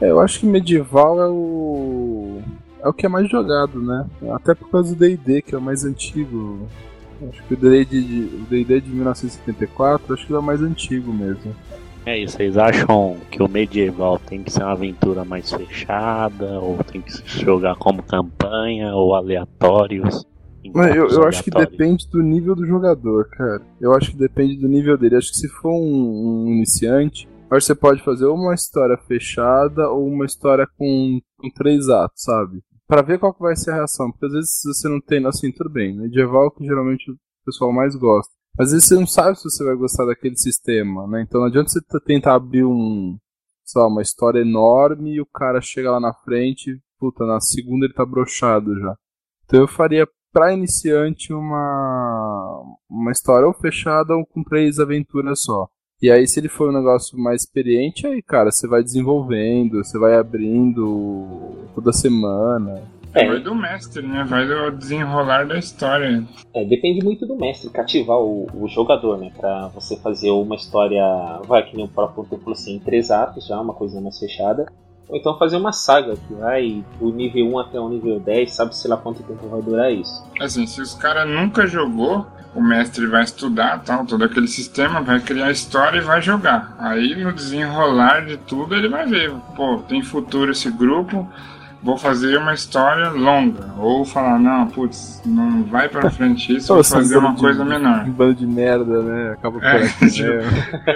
É, 0.00 0.10
eu 0.10 0.20
acho 0.20 0.40
que 0.40 0.46
medieval 0.46 1.20
é 1.20 1.28
o. 1.28 2.40
É 2.82 2.88
o 2.88 2.92
que 2.92 3.06
é 3.06 3.08
mais 3.08 3.28
jogado, 3.28 3.82
né? 3.82 4.06
Até 4.32 4.54
por 4.54 4.70
causa 4.70 4.94
do 4.94 4.98
DD, 4.98 5.42
que 5.42 5.54
é 5.54 5.58
o 5.58 5.62
mais 5.62 5.84
antigo. 5.84 6.68
Acho 7.28 7.42
que 7.44 7.54
o 7.54 7.56
DD 7.56 7.84
de, 7.86 8.24
o 8.36 8.46
D&D 8.48 8.80
de 8.82 8.90
1974, 8.90 10.14
acho 10.14 10.24
que 10.24 10.32
ele 10.32 10.36
é 10.36 10.40
o 10.40 10.44
mais 10.44 10.62
antigo 10.62 11.12
mesmo. 11.12 11.52
É 12.08 12.16
isso, 12.16 12.38
vocês 12.38 12.56
acham 12.56 13.18
que 13.30 13.42
o 13.42 13.46
medieval 13.46 14.18
tem 14.18 14.42
que 14.42 14.50
ser 14.50 14.62
uma 14.62 14.72
aventura 14.72 15.26
mais 15.26 15.52
fechada, 15.52 16.58
ou 16.58 16.82
tem 16.82 17.02
que 17.02 17.12
se 17.12 17.22
jogar 17.44 17.76
como 17.76 18.02
campanha, 18.02 18.94
ou 18.94 19.14
aleatórios? 19.14 20.26
Mas 20.74 20.96
eu, 20.96 21.06
eu 21.06 21.24
acho 21.24 21.44
que 21.44 21.50
depende 21.50 22.08
do 22.08 22.22
nível 22.22 22.56
do 22.56 22.64
jogador, 22.64 23.28
cara. 23.28 23.60
Eu 23.78 23.92
acho 23.92 24.12
que 24.12 24.16
depende 24.16 24.56
do 24.56 24.66
nível 24.66 24.96
dele. 24.96 25.16
Acho 25.16 25.28
que 25.28 25.36
se 25.36 25.48
for 25.48 25.70
um, 25.70 26.46
um 26.46 26.48
iniciante, 26.48 27.28
acho 27.50 27.60
que 27.60 27.60
você 27.60 27.74
pode 27.74 28.02
fazer 28.02 28.24
ou 28.24 28.36
uma 28.36 28.54
história 28.54 28.96
fechada 29.06 29.90
ou 29.90 30.06
uma 30.06 30.24
história 30.24 30.66
com, 30.78 31.20
com 31.36 31.50
três 31.50 31.90
atos, 31.90 32.22
sabe? 32.22 32.62
Pra 32.86 33.02
ver 33.02 33.18
qual 33.18 33.34
que 33.34 33.42
vai 33.42 33.54
ser 33.54 33.72
a 33.72 33.74
reação. 33.74 34.10
Porque 34.10 34.24
às 34.24 34.32
vezes 34.32 34.60
você 34.64 34.88
não 34.88 34.98
tem, 34.98 35.26
assim, 35.26 35.52
tudo 35.52 35.68
bem. 35.68 35.94
Medieval 35.94 36.44
é 36.44 36.46
o 36.46 36.50
que 36.52 36.64
geralmente 36.64 37.10
o 37.10 37.16
pessoal 37.44 37.70
mais 37.70 37.94
gosta. 37.94 38.37
Às 38.58 38.72
vezes 38.72 38.88
você 38.88 38.94
não 38.96 39.06
sabe 39.06 39.38
se 39.38 39.44
você 39.44 39.64
vai 39.64 39.76
gostar 39.76 40.04
daquele 40.04 40.36
sistema, 40.36 41.06
né? 41.06 41.22
Então 41.22 41.40
não 41.40 41.46
adianta 41.46 41.68
você 41.68 41.80
tentar 42.04 42.34
abrir 42.34 42.64
um, 42.64 43.16
sei 43.64 43.80
lá, 43.80 43.86
uma 43.86 44.02
história 44.02 44.40
enorme 44.40 45.14
e 45.14 45.20
o 45.20 45.26
cara 45.26 45.60
chega 45.60 45.92
lá 45.92 46.00
na 46.00 46.12
frente, 46.12 46.76
puta, 46.98 47.24
na 47.24 47.40
segunda 47.40 47.86
ele 47.86 47.94
tá 47.94 48.04
brochado 48.04 48.76
já. 48.80 48.96
Então 49.44 49.60
eu 49.60 49.68
faria 49.68 50.08
pra 50.32 50.52
iniciante 50.52 51.32
uma 51.32 52.62
uma 52.90 53.12
história 53.12 53.46
ou 53.46 53.54
fechada 53.54 54.14
ou 54.16 54.26
com 54.26 54.42
três 54.42 54.80
aventuras 54.80 55.42
só. 55.42 55.68
E 56.02 56.10
aí 56.10 56.26
se 56.26 56.40
ele 56.40 56.48
for 56.48 56.70
um 56.70 56.72
negócio 56.72 57.16
mais 57.16 57.42
experiente, 57.42 58.08
aí 58.08 58.20
cara, 58.20 58.50
você 58.50 58.66
vai 58.66 58.82
desenvolvendo, 58.82 59.84
você 59.84 59.98
vai 60.00 60.16
abrindo 60.16 61.68
toda 61.76 61.92
semana. 61.92 62.82
É, 63.18 63.26
Vai 63.26 63.40
do 63.40 63.54
mestre, 63.54 64.06
né? 64.06 64.24
Vai 64.24 64.46
do 64.46 64.70
desenrolar 64.70 65.44
da 65.46 65.58
história. 65.58 66.24
É, 66.54 66.64
depende 66.64 67.04
muito 67.04 67.26
do 67.26 67.36
mestre, 67.36 67.70
cativar 67.70 68.18
o, 68.18 68.46
o 68.54 68.68
jogador, 68.68 69.18
né? 69.18 69.32
Pra 69.36 69.68
você 69.68 69.96
fazer 69.96 70.30
uma 70.30 70.54
história, 70.54 71.02
vai 71.46 71.64
que 71.64 71.76
nem 71.76 71.86
o 71.86 71.88
próprio 71.88 72.24
falou 72.24 72.52
assim, 72.52 72.76
em 72.76 72.78
três 72.78 73.10
atos 73.10 73.46
já, 73.46 73.60
uma 73.60 73.74
coisa 73.74 74.00
mais 74.00 74.18
fechada. 74.18 74.66
Ou 75.08 75.16
então 75.16 75.38
fazer 75.38 75.56
uma 75.56 75.72
saga 75.72 76.14
que 76.16 76.34
vai 76.34 76.84
do 77.00 77.10
nível 77.10 77.46
1 77.54 77.58
até 77.58 77.80
o 77.80 77.88
nível 77.88 78.20
10, 78.20 78.52
sabe-se 78.52 78.86
lá 78.86 78.96
quanto 78.96 79.22
tempo 79.22 79.48
vai 79.48 79.62
durar 79.62 79.90
isso. 79.90 80.22
Assim, 80.38 80.66
se 80.66 80.82
os 80.82 80.94
caras 80.94 81.26
nunca 81.26 81.66
jogou, 81.66 82.26
o 82.54 82.60
mestre 82.62 83.06
vai 83.06 83.24
estudar 83.24 83.82
tal, 83.84 84.04
todo 84.04 84.22
aquele 84.22 84.46
sistema, 84.46 85.00
vai 85.00 85.18
criar 85.18 85.46
a 85.46 85.50
história 85.50 85.98
e 85.98 86.02
vai 86.02 86.20
jogar. 86.20 86.76
Aí 86.78 87.14
no 87.16 87.32
desenrolar 87.32 88.26
de 88.26 88.36
tudo 88.36 88.74
ele 88.74 88.88
vai 88.88 89.06
ver, 89.06 89.32
pô, 89.56 89.78
tem 89.88 90.02
futuro 90.02 90.52
esse 90.52 90.70
grupo, 90.70 91.26
vou 91.82 91.96
fazer 91.96 92.36
uma 92.38 92.52
história 92.54 93.10
longa. 93.10 93.72
Ou 93.78 94.04
falar, 94.04 94.38
não, 94.38 94.66
putz, 94.66 95.22
não 95.24 95.62
vai 95.64 95.88
pra 95.88 96.10
frente 96.10 96.56
isso, 96.56 96.74
vou 96.74 96.82
fazer 96.84 97.16
um 97.16 97.20
uma 97.20 97.28
bando 97.30 97.40
coisa 97.40 97.62
de- 97.62 97.68
menor. 97.70 98.04
Um 98.06 98.10
bando 98.10 98.34
de 98.34 98.46
merda, 98.46 99.02
né? 99.02 99.32
Acaba 99.32 99.58
por 99.58 99.64
É, 99.64 99.86
tipo? 100.10 100.28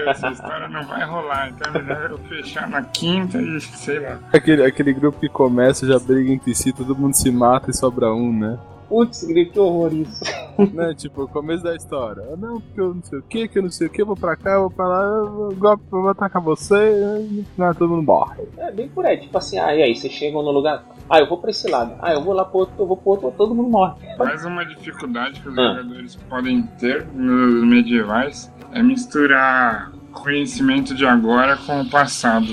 Essa 0.08 0.28
história 0.30 0.68
não 0.68 0.82
vai 0.84 1.04
rolar, 1.04 1.50
então 1.50 1.74
é 1.74 1.82
melhor 1.82 2.10
eu 2.10 2.18
fechar 2.28 2.68
na 2.68 2.82
quinta 2.82 3.40
e 3.40 3.60
sei 3.60 4.00
lá. 4.00 4.18
Aquele, 4.32 4.64
aquele 4.64 4.92
grupo 4.92 5.18
que 5.20 5.28
começa, 5.28 5.86
já 5.86 5.98
briga 5.98 6.32
entre 6.32 6.54
si, 6.54 6.72
todo 6.72 6.96
mundo 6.96 7.14
se 7.14 7.30
mata 7.30 7.70
e 7.70 7.74
sobra 7.76 8.12
um, 8.12 8.32
né? 8.36 8.58
Putz, 8.92 9.24
que 9.26 9.58
horror 9.58 9.90
isso. 9.94 10.22
né? 10.74 10.92
Tipo, 10.94 11.22
o 11.22 11.28
começo 11.28 11.64
da 11.64 11.74
história. 11.74 12.22
Ah, 12.30 12.36
Não, 12.36 12.60
porque 12.60 12.78
eu 12.78 12.94
não 12.94 13.02
sei 13.02 13.18
o 13.18 13.22
que, 13.22 13.48
que 13.48 13.58
eu 13.58 13.62
não 13.62 13.70
sei 13.70 13.86
o 13.86 13.90
que, 13.90 14.02
eu 14.02 14.06
vou 14.06 14.14
pra 14.16 14.36
cá, 14.36 14.50
eu 14.52 14.60
vou 14.60 14.70
pra 14.70 14.86
lá, 14.86 15.02
eu 15.02 15.30
vou, 15.30 15.70
eu 15.70 15.78
vou 16.02 16.08
atacar 16.10 16.42
você, 16.42 17.26
no 17.30 17.42
final 17.42 17.74
todo 17.74 17.88
mundo 17.88 18.02
morre. 18.02 18.42
É 18.58 18.70
bem 18.70 18.88
por 18.90 19.06
aí, 19.06 19.16
tipo 19.18 19.38
assim, 19.38 19.58
ah, 19.58 19.74
e 19.74 19.82
aí, 19.82 19.94
vocês 19.96 20.12
chegam 20.12 20.42
no 20.42 20.50
lugar, 20.50 20.84
ah, 21.08 21.20
eu 21.20 21.26
vou 21.26 21.38
pra 21.38 21.48
esse 21.48 21.70
lado, 21.70 21.94
ah, 22.00 22.12
eu 22.12 22.22
vou 22.22 22.34
lá 22.34 22.44
pro 22.44 22.58
outro, 22.60 22.74
eu 22.78 22.86
vou 22.86 22.98
pro 22.98 23.12
outro, 23.12 23.32
todo 23.34 23.54
mundo 23.54 23.70
morre. 23.70 23.94
Mais 24.18 24.44
uma 24.44 24.62
dificuldade 24.66 25.40
que 25.40 25.48
os 25.48 25.56
Ah. 25.56 25.74
jogadores 25.78 26.16
podem 26.28 26.62
ter 26.78 27.06
nos 27.14 27.64
medievais 27.66 28.52
é 28.72 28.82
misturar 28.82 29.90
conhecimento 30.12 30.94
de 30.94 31.06
agora 31.06 31.56
com 31.56 31.80
o 31.80 31.88
passado. 31.88 32.46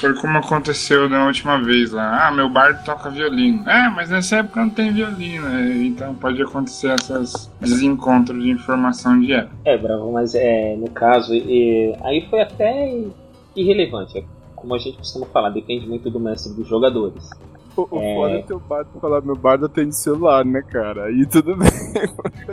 Foi 0.00 0.14
como 0.14 0.38
aconteceu 0.38 1.08
da 1.08 1.26
última 1.26 1.60
vez 1.62 1.90
lá. 1.92 2.28
Ah, 2.28 2.30
meu 2.32 2.48
bardo 2.48 2.84
toca 2.84 3.10
violino. 3.10 3.68
É, 3.68 3.88
mas 3.90 4.08
nessa 4.10 4.36
época 4.36 4.60
não 4.60 4.70
tem 4.70 4.92
violino. 4.92 5.46
é, 5.48 5.76
Então 5.86 6.14
pode 6.14 6.40
acontecer 6.42 6.94
esses 6.94 7.50
desencontros 7.60 8.42
de 8.42 8.50
informação 8.50 9.18
de 9.18 9.32
época. 9.32 9.56
É, 9.64 9.76
Bravo, 9.76 10.12
mas 10.12 10.34
é, 10.34 10.76
no 10.76 10.88
caso, 10.90 11.34
e- 11.34 11.94
aí 12.02 12.26
foi 12.30 12.40
até 12.42 12.96
irrelevante. 13.56 14.18
É 14.18 14.24
Como 14.54 14.74
a 14.74 14.78
gente 14.78 14.98
costuma 14.98 15.26
falar, 15.26 15.50
depende 15.50 15.86
muito 15.88 16.10
do 16.10 16.18
mestre 16.20 16.52
dos 16.54 16.66
jogadores. 16.68 17.30
O, 17.76 17.82
o 17.96 18.00
É. 18.00 18.14
foda 18.14 18.34
é 18.34 18.42
teu 18.42 18.58
bardo 18.58 18.90
falar, 19.00 19.20
meu 19.20 19.36
bardo 19.36 19.66
atende 19.66 19.94
celular, 19.96 20.44
né, 20.44 20.62
cara? 20.62 21.04
Aí 21.04 21.24
tudo 21.26 21.56
bem. 21.56 21.68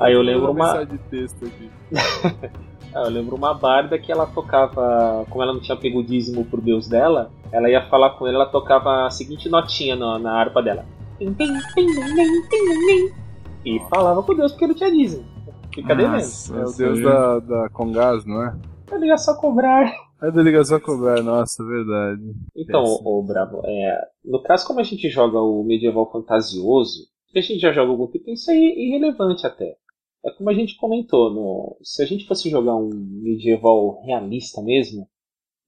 Aí 0.01 0.13
eu 0.13 0.21
lembro 0.21 0.51
uma- 0.51 0.65
mensagem 0.65 0.87
de 0.87 0.97
texto 1.09 1.45
aqui. 1.45 1.69
Ah, 2.95 3.03
eu 3.03 3.09
lembro 3.09 3.35
uma 3.35 3.53
barda 3.53 3.99
que 3.99 4.09
ela 4.09 4.25
tocava, 4.25 5.25
como 5.29 5.43
ela 5.43 5.53
não 5.53 5.59
tinha 5.59 5.75
pego 5.75 5.99
o 5.99 6.03
dízimo 6.03 6.45
pro 6.45 6.61
deus 6.61 6.87
dela, 6.87 7.29
ela 7.51 7.69
ia 7.69 7.89
falar 7.89 8.11
com 8.11 8.25
ele, 8.25 8.37
ela 8.37 8.45
tocava 8.45 9.05
a 9.05 9.09
seguinte 9.09 9.49
notinha 9.49 9.97
na, 9.97 10.17
na 10.17 10.39
harpa 10.39 10.63
dela. 10.63 10.85
Tim, 11.19 11.33
tim, 11.33 11.53
tim, 11.73 11.87
tim, 11.87 12.41
tim, 12.49 12.85
tim. 12.87 13.13
E 13.65 13.79
falava 13.89 14.23
com 14.23 14.31
o 14.31 14.35
deus 14.35 14.53
porque 14.53 14.67
não 14.67 14.75
tinha 14.75 14.91
dízimo. 14.91 15.25
Fica 15.73 15.93
devendo. 15.93 16.23
É 16.23 16.65
o 16.65 16.71
deus 16.71 17.01
da, 17.01 17.39
da 17.39 17.69
Congás, 17.69 18.25
não 18.25 18.41
é? 18.41 18.55
Ia 19.03 19.17
só 19.17 19.35
cobrar. 19.35 19.91
É 20.21 20.27
a 20.27 20.29
delegação 20.29 20.79
cobrar, 20.79 21.21
nossa, 21.21 21.63
verdade. 21.65 22.21
Então, 22.55 22.81
ô, 23.03 23.21
Bravo, 23.21 23.61
é, 23.65 24.01
no 24.23 24.41
caso, 24.41 24.65
como 24.65 24.79
a 24.79 24.83
gente 24.83 25.09
joga 25.09 25.41
o 25.41 25.63
medieval 25.63 26.09
fantasioso, 26.09 27.09
que 27.27 27.39
a 27.39 27.41
gente 27.41 27.59
já 27.59 27.73
joga 27.73 27.91
algum 27.91 28.07
tempo, 28.07 28.29
isso 28.29 28.49
é 28.49 28.55
irrelevante 28.55 29.45
até. 29.45 29.75
É 30.25 30.31
como 30.31 30.49
a 30.49 30.53
gente 30.53 30.75
comentou, 30.77 31.31
no, 31.31 31.77
se 31.83 32.01
a 32.01 32.05
gente 32.05 32.25
fosse 32.25 32.49
jogar 32.49 32.75
um 32.75 32.89
medieval 33.21 34.01
realista 34.03 34.61
mesmo, 34.61 35.07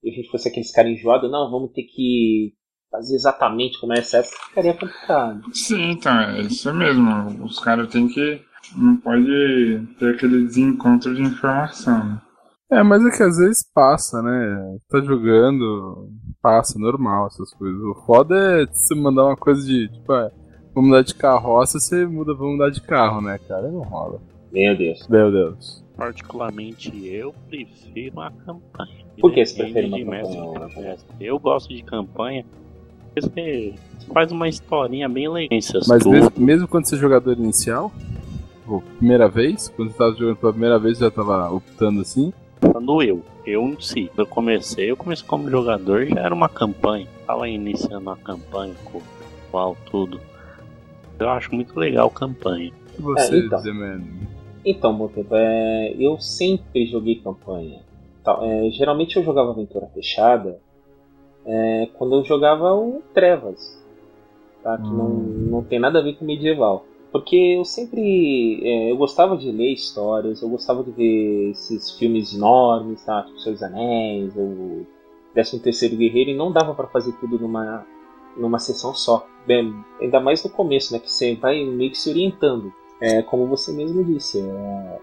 e 0.02 0.10
a 0.10 0.12
gente 0.12 0.28
fosse 0.30 0.48
aqueles 0.48 0.72
caras 0.72 0.92
enjoados, 0.92 1.30
não, 1.30 1.50
vamos 1.50 1.70
ter 1.72 1.84
que 1.84 2.54
fazer 2.90 3.14
exatamente 3.14 3.78
como 3.80 3.92
é 3.92 3.98
essa 3.98 4.18
época, 4.18 4.36
ficaria 4.48 4.74
complicado. 4.74 5.42
Sim, 5.54 5.90
então, 5.92 6.12
é 6.12 6.40
isso 6.40 6.72
mesmo. 6.74 7.44
Os 7.44 7.60
caras 7.60 7.88
têm 7.88 8.08
que. 8.08 8.40
Não 8.76 8.96
pode 8.96 9.86
ter 9.98 10.14
aquele 10.14 10.44
desencontro 10.44 11.14
de 11.14 11.22
informação. 11.22 12.04
né? 12.04 12.22
É, 12.70 12.82
mas 12.82 13.04
é 13.04 13.16
que 13.16 13.22
às 13.22 13.38
vezes 13.38 13.70
passa, 13.72 14.20
né? 14.20 14.78
Tá 14.90 15.00
jogando, 15.00 16.10
passa, 16.42 16.78
normal 16.78 17.28
essas 17.28 17.52
coisas. 17.54 17.80
O 17.80 17.94
foda 18.04 18.34
é 18.36 18.66
você 18.66 18.94
mandar 18.94 19.26
uma 19.26 19.36
coisa 19.36 19.64
de, 19.64 19.88
tipo, 19.88 20.12
é, 20.12 20.30
vamos 20.74 20.90
mudar 20.90 21.02
de 21.02 21.14
carroça, 21.14 21.78
você 21.78 22.04
muda, 22.04 22.34
vamos 22.34 22.54
mudar 22.54 22.70
de 22.70 22.82
carro, 22.82 23.20
né, 23.22 23.38
cara? 23.46 23.70
Não 23.70 23.82
rola. 23.82 24.20
Meu 24.52 24.76
Deus. 24.76 25.06
Meu 25.08 25.30
Deus. 25.30 25.84
Particularmente 25.96 27.06
eu 27.06 27.34
prefiro 27.48 28.20
a 28.20 28.30
campanha. 28.30 29.04
Por 29.20 29.32
que 29.32 29.44
você 29.44 29.64
prefere 29.64 30.04
uma 30.04 30.20
campanha? 30.22 30.96
Eu 31.20 31.38
gosto 31.38 31.74
de 31.74 31.82
campanha. 31.82 32.44
porque 33.14 33.20
Você 33.20 33.74
faz 34.12 34.30
uma 34.30 34.48
historinha 34.48 35.08
bem 35.08 35.28
legal. 35.28 35.58
Mas 35.88 36.06
mesmo, 36.06 36.32
mesmo 36.36 36.68
quando 36.68 36.86
você 36.86 36.94
é 36.94 36.98
jogador 36.98 37.36
inicial, 37.36 37.92
tipo, 38.60 38.82
primeira 38.98 39.28
vez, 39.28 39.68
quando 39.70 39.90
você 39.90 39.98
tava 39.98 40.14
jogando 40.14 40.36
pela 40.36 40.52
primeira 40.52 40.78
vez, 40.78 40.98
já 40.98 41.10
tava 41.10 41.50
optando 41.50 42.00
assim. 42.00 42.32
Quando 42.60 43.02
eu, 43.02 43.22
eu 43.46 43.62
em 43.62 43.80
si, 43.80 44.10
eu 44.16 44.26
comecei, 44.26 44.90
eu 44.90 44.96
comecei 44.96 45.26
como 45.26 45.50
jogador 45.50 46.06
já 46.06 46.20
era 46.20 46.34
uma 46.34 46.48
campanha. 46.48 47.06
Tava 47.26 47.48
iniciando 47.48 47.98
uma 47.98 48.16
campanha 48.16 48.74
com 48.84 49.00
qual 49.50 49.76
tudo. 49.90 50.20
Eu 51.18 51.28
acho 51.30 51.52
muito 51.54 51.78
legal 51.78 52.08
campanha. 52.10 52.72
E 52.98 53.02
você, 53.02 53.34
É, 53.34 53.38
então. 53.38 53.62
Então, 54.70 55.10
é, 55.32 55.96
eu 55.98 56.20
sempre 56.20 56.84
joguei 56.84 57.16
campanha. 57.16 57.80
Tá, 58.22 58.38
é, 58.42 58.68
geralmente 58.70 59.16
eu 59.16 59.24
jogava 59.24 59.52
aventura 59.52 59.86
fechada 59.94 60.60
é, 61.46 61.88
quando 61.94 62.16
eu 62.16 62.24
jogava 62.24 62.74
o 62.74 63.02
Trevas, 63.14 63.82
tá? 64.62 64.76
que 64.76 64.90
não, 64.90 65.08
não 65.08 65.64
tem 65.64 65.78
nada 65.78 66.00
a 66.00 66.02
ver 66.02 66.16
com 66.16 66.26
medieval. 66.26 66.84
Porque 67.10 67.34
eu 67.34 67.64
sempre 67.64 68.60
é, 68.62 68.90
eu 68.90 68.96
gostava 68.98 69.38
de 69.38 69.50
ler 69.50 69.72
histórias, 69.72 70.42
eu 70.42 70.50
gostava 70.50 70.84
de 70.84 70.90
ver 70.90 71.50
esses 71.52 71.92
filmes 71.92 72.34
enormes, 72.34 73.02
tá? 73.02 73.22
tipo 73.22 73.40
Seus 73.40 73.62
Anéis, 73.62 74.36
ou 74.36 74.86
13 75.32 75.60
Terceiro 75.60 75.96
Guerreiro, 75.96 76.28
e 76.28 76.36
não 76.36 76.52
dava 76.52 76.74
para 76.74 76.88
fazer 76.88 77.12
tudo 77.12 77.38
numa, 77.38 77.86
numa 78.36 78.58
sessão 78.58 78.92
só. 78.92 79.26
Bem, 79.46 79.74
ainda 79.98 80.20
mais 80.20 80.44
no 80.44 80.50
começo, 80.50 80.92
né? 80.92 80.98
Que 80.98 81.10
você 81.10 81.34
vai 81.34 81.64
meio 81.64 81.90
que 81.90 81.96
se 81.96 82.10
orientando. 82.10 82.70
É, 83.00 83.22
como 83.22 83.46
você 83.46 83.72
mesmo 83.72 84.02
disse, 84.04 84.40
é, 84.40 84.98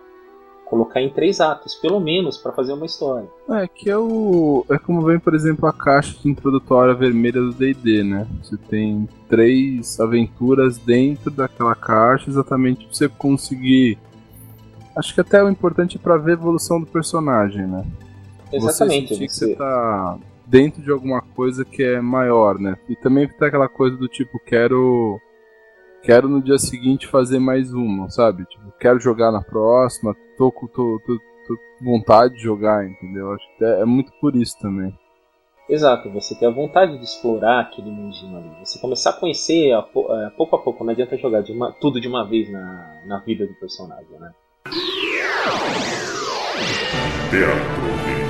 colocar 0.65 1.01
em 1.01 1.09
três 1.09 1.39
atos, 1.39 1.75
pelo 1.75 1.99
menos, 1.99 2.37
para 2.37 2.51
fazer 2.51 2.73
uma 2.73 2.85
história. 2.85 3.27
É, 3.49 3.67
que 3.67 3.89
é 3.89 3.97
o. 3.97 4.65
É 4.69 4.77
como 4.77 5.01
vem, 5.03 5.19
por 5.19 5.33
exemplo, 5.33 5.67
a 5.67 5.73
caixa 5.73 6.17
de 6.21 6.29
introdutória 6.29 6.93
vermelha 6.93 7.39
do 7.41 7.53
DD, 7.53 8.03
né? 8.03 8.27
Você 8.43 8.57
tem 8.57 9.07
três 9.29 9.99
aventuras 9.99 10.77
dentro 10.77 11.29
daquela 11.31 11.75
caixa, 11.75 12.29
exatamente 12.29 12.85
pra 12.85 12.93
você 12.93 13.07
conseguir. 13.07 13.97
Acho 14.95 15.13
que 15.13 15.21
até 15.21 15.43
o 15.43 15.49
importante 15.49 15.97
é 15.97 15.99
pra 15.99 16.17
ver 16.17 16.31
a 16.31 16.33
evolução 16.35 16.79
do 16.79 16.85
personagem, 16.87 17.67
né? 17.67 17.85
Exatamente. 18.51 19.09
Você 19.09 19.15
sentir 19.15 19.27
que 19.27 19.33
você- 19.33 19.55
tá 19.55 20.17
dentro 20.45 20.81
de 20.81 20.91
alguma 20.91 21.21
coisa 21.21 21.65
que 21.65 21.83
é 21.83 21.99
maior, 21.99 22.57
né? 22.59 22.77
E 22.89 22.95
também 22.95 23.27
tem 23.27 23.47
aquela 23.47 23.67
coisa 23.69 23.95
do 23.97 24.07
tipo, 24.07 24.39
quero. 24.45 25.19
Quero 26.05 26.29
no 26.29 26.39
dia 26.39 26.59
seguinte 26.59 27.07
fazer 27.07 27.39
mais 27.39 27.73
uma, 27.73 28.07
sabe? 28.11 28.45
Tipo, 28.45 28.71
quero 28.79 28.99
jogar 28.99 29.31
na 29.31 29.41
próxima, 29.41 30.15
tô 30.37 30.51
com 30.51 30.67
tô, 30.67 31.01
tô, 31.03 31.17
tô 31.17 31.57
vontade 31.83 32.35
de 32.35 32.43
jogar, 32.43 32.87
entendeu? 32.87 33.31
Acho 33.31 33.57
que 33.57 33.65
é, 33.65 33.81
é 33.81 33.85
muito 33.85 34.11
por 34.21 34.35
isso 34.35 34.55
também. 34.59 34.95
Exato, 35.67 36.11
você 36.11 36.35
ter 36.35 36.45
a 36.45 36.51
vontade 36.51 36.99
de 36.99 37.03
explorar 37.03 37.61
aquele 37.61 37.89
mundinho 37.89 38.37
ali. 38.37 38.51
Você 38.63 38.79
começar 38.79 39.09
a 39.09 39.13
conhecer 39.13 39.71
a, 39.71 39.79
a, 39.79 40.31
pouco 40.37 40.55
a 40.55 40.59
pouco, 40.59 40.83
não 40.83 40.91
adianta 40.91 41.17
jogar 41.17 41.41
de 41.41 41.51
uma, 41.51 41.71
tudo 41.71 41.99
de 41.99 42.07
uma 42.07 42.23
vez 42.23 42.51
na, 42.51 43.01
na 43.07 43.19
vida 43.21 43.47
do 43.47 43.55
personagem, 43.55 44.19
né? 44.19 44.31
Teatro 47.31 48.24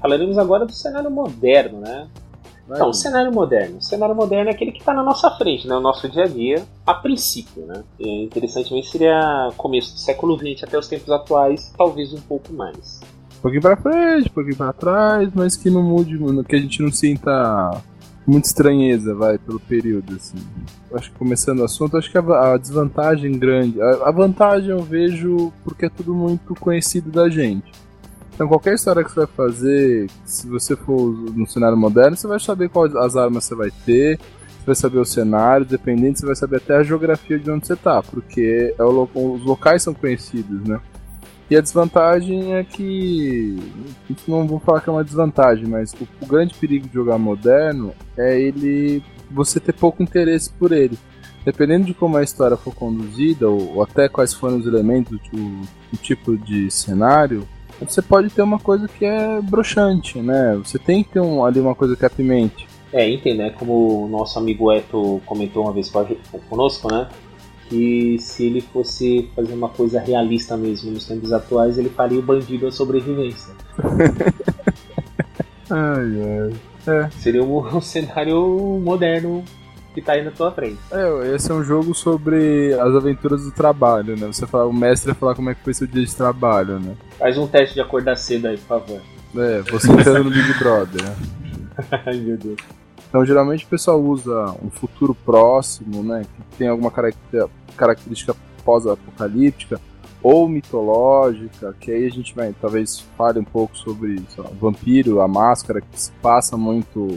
falaremos 0.00 0.38
agora 0.38 0.64
do 0.64 0.72
cenário 0.72 1.10
moderno, 1.10 1.80
né? 1.80 2.08
Então, 2.72 2.90
o 2.90 2.94
cenário 2.94 3.32
moderno. 3.32 3.78
O 3.78 3.82
cenário 3.82 4.14
moderno 4.14 4.48
é 4.48 4.52
aquele 4.52 4.70
que 4.70 4.78
está 4.78 4.94
na 4.94 5.02
nossa 5.02 5.28
frente, 5.32 5.66
né? 5.66 5.74
O 5.74 5.80
nosso 5.80 6.08
dia 6.08 6.24
a 6.24 6.28
dia, 6.28 6.62
a 6.86 6.94
princípio, 6.94 7.66
né? 7.66 7.82
E, 7.98 8.24
interessantemente 8.24 8.88
seria 8.88 9.50
começo 9.56 9.92
do 9.92 9.98
século 9.98 10.38
XX 10.38 10.62
até 10.64 10.78
os 10.78 10.86
tempos 10.86 11.10
atuais, 11.10 11.72
talvez 11.76 12.12
um 12.12 12.20
pouco 12.20 12.52
mais. 12.52 13.00
Um 13.38 13.42
pouquinho 13.42 13.62
pra 13.62 13.76
frente, 13.76 14.28
um 14.28 14.32
pouquinho 14.32 14.56
pra 14.56 14.72
trás, 14.72 15.30
mas 15.34 15.56
que 15.56 15.68
não 15.68 15.82
mude, 15.82 16.16
que 16.44 16.54
a 16.54 16.60
gente 16.60 16.80
não 16.80 16.92
sinta 16.92 17.82
muita 18.26 18.46
estranheza, 18.46 19.14
vai, 19.14 19.38
pelo 19.38 19.58
período, 19.58 20.14
assim. 20.14 20.38
Acho 20.94 21.10
que 21.10 21.18
começando 21.18 21.60
o 21.60 21.64
assunto, 21.64 21.96
acho 21.96 22.10
que 22.10 22.18
a, 22.18 22.52
a 22.52 22.56
desvantagem 22.56 23.32
grande. 23.38 23.80
A, 23.80 24.08
a, 24.08 24.10
vantagem 24.12 24.70
eu 24.70 24.82
vejo 24.82 25.52
porque 25.64 25.86
é 25.86 25.88
tudo 25.88 26.14
muito 26.14 26.54
conhecido 26.54 27.10
da 27.10 27.28
gente. 27.28 27.72
Então 28.40 28.48
qualquer 28.48 28.72
história 28.72 29.04
que 29.04 29.10
você 29.10 29.20
vai 29.20 29.26
fazer, 29.26 30.10
se 30.24 30.48
você 30.48 30.74
for 30.74 31.12
no 31.12 31.46
cenário 31.46 31.76
moderno, 31.76 32.16
você 32.16 32.26
vai 32.26 32.40
saber 32.40 32.70
quais 32.70 32.96
as 32.96 33.14
armas 33.14 33.44
você 33.44 33.54
vai 33.54 33.70
ter, 33.84 34.18
você 34.18 34.64
vai 34.64 34.74
saber 34.74 34.98
o 34.98 35.04
cenário, 35.04 35.66
dependendo, 35.66 36.18
você 36.18 36.24
vai 36.24 36.34
saber 36.34 36.56
até 36.56 36.76
a 36.76 36.82
geografia 36.82 37.38
de 37.38 37.50
onde 37.50 37.66
você 37.66 37.76
tá, 37.76 38.02
porque 38.02 38.74
é 38.78 38.82
o, 38.82 39.02
os 39.14 39.44
locais 39.44 39.82
são 39.82 39.92
conhecidos, 39.92 40.66
né? 40.66 40.80
E 41.50 41.56
a 41.56 41.60
desvantagem 41.60 42.54
é 42.54 42.64
que. 42.64 43.58
Não 44.26 44.46
vou 44.46 44.58
falar 44.58 44.80
que 44.80 44.88
é 44.88 44.92
uma 44.92 45.04
desvantagem, 45.04 45.66
mas 45.66 45.92
o, 45.92 46.08
o, 46.22 46.26
grande 46.26 46.54
perigo 46.54 46.88
de 46.88 46.94
jogar 46.94 47.18
moderno 47.18 47.92
é 48.16 48.40
ele. 48.40 49.02
você 49.30 49.60
ter 49.60 49.74
pouco 49.74 50.02
interesse 50.02 50.48
por 50.48 50.72
ele. 50.72 50.98
Dependendo 51.44 51.84
de 51.84 51.92
como 51.92 52.16
a 52.16 52.22
história 52.22 52.56
for 52.56 52.74
conduzida, 52.74 53.50
ou, 53.50 53.74
ou 53.74 53.82
até 53.82 54.08
quais 54.08 54.32
foram 54.32 54.56
os 54.56 54.66
elementos, 54.66 55.20
o, 55.30 55.60
o 55.92 55.96
tipo 55.98 56.38
de 56.38 56.70
cenário, 56.70 57.46
você 57.80 58.02
pode 58.02 58.30
ter 58.30 58.42
uma 58.42 58.58
coisa 58.58 58.88
que 58.88 59.04
é 59.04 59.40
broxante, 59.40 60.18
né? 60.18 60.56
Você 60.56 60.78
tem 60.78 61.02
que 61.02 61.10
ter 61.10 61.20
um, 61.20 61.44
ali 61.44 61.60
uma 61.60 61.74
coisa 61.74 61.96
que 61.96 62.04
apimente. 62.04 62.68
É, 62.92 63.08
entende, 63.08 63.38
né? 63.38 63.50
Como 63.50 64.04
o 64.04 64.08
nosso 64.08 64.38
amigo 64.38 64.70
Eto 64.72 65.20
comentou 65.24 65.64
uma 65.64 65.72
vez 65.72 65.90
conosco, 66.48 66.92
né? 66.92 67.08
Que 67.68 68.18
se 68.18 68.46
ele 68.46 68.60
fosse 68.60 69.30
fazer 69.34 69.52
uma 69.54 69.68
coisa 69.68 70.00
realista 70.00 70.56
mesmo 70.56 70.90
nos 70.90 71.06
tempos 71.06 71.32
atuais, 71.32 71.78
ele 71.78 71.88
faria 71.88 72.18
o 72.18 72.22
bandido 72.22 72.66
a 72.66 72.72
sobrevivência. 72.72 73.54
ai, 75.70 76.50
ai. 76.50 76.54
É. 76.86 77.10
Seria 77.10 77.42
um, 77.44 77.58
um 77.76 77.80
cenário 77.80 78.80
moderno 78.82 79.44
que 80.00 80.06
tá 80.06 80.12
aí 80.14 80.24
na 80.24 80.30
tua 80.30 80.50
frente. 80.50 80.78
É, 80.90 81.34
esse 81.34 81.50
é 81.50 81.54
um 81.54 81.62
jogo 81.62 81.94
sobre 81.94 82.72
as 82.74 82.94
aventuras 82.94 83.44
do 83.44 83.52
trabalho, 83.52 84.16
né? 84.16 84.26
Você 84.26 84.46
fala, 84.46 84.66
o 84.66 84.72
mestre 84.72 85.12
vai 85.12 85.18
falar 85.18 85.34
como 85.34 85.50
é 85.50 85.54
que 85.54 85.62
foi 85.62 85.74
seu 85.74 85.86
dia 85.86 86.04
de 86.04 86.16
trabalho, 86.16 86.80
né? 86.80 86.96
Faz 87.18 87.36
um 87.38 87.46
teste 87.46 87.74
de 87.74 87.80
acordar 87.80 88.16
cedo 88.16 88.48
aí, 88.48 88.56
por 88.56 88.66
favor. 88.66 89.00
É, 89.36 89.60
você 89.70 89.92
entrando 89.92 90.24
no 90.24 90.30
Big 90.30 90.58
Brother. 90.58 91.02
Né? 91.02 91.16
Ai, 92.06 92.16
meu 92.16 92.36
Deus. 92.36 92.58
Então, 93.08 93.24
geralmente 93.24 93.64
o 93.64 93.68
pessoal 93.68 94.00
usa 94.00 94.54
um 94.62 94.70
futuro 94.70 95.14
próximo, 95.14 96.02
né? 96.02 96.22
Que 96.22 96.58
tem 96.58 96.68
alguma 96.68 96.90
característica 96.90 98.34
pós-apocalíptica 98.64 99.80
ou 100.22 100.48
mitológica, 100.48 101.74
que 101.80 101.90
aí 101.90 102.06
a 102.06 102.10
gente 102.10 102.34
vai 102.34 102.54
talvez 102.60 103.00
fale 103.16 103.38
um 103.38 103.44
pouco 103.44 103.76
sobre 103.76 104.22
lá, 104.36 104.50
vampiro, 104.60 105.20
a 105.20 105.26
máscara 105.26 105.80
que 105.80 105.98
se 105.98 106.12
passa 106.22 106.56
muito 106.56 107.08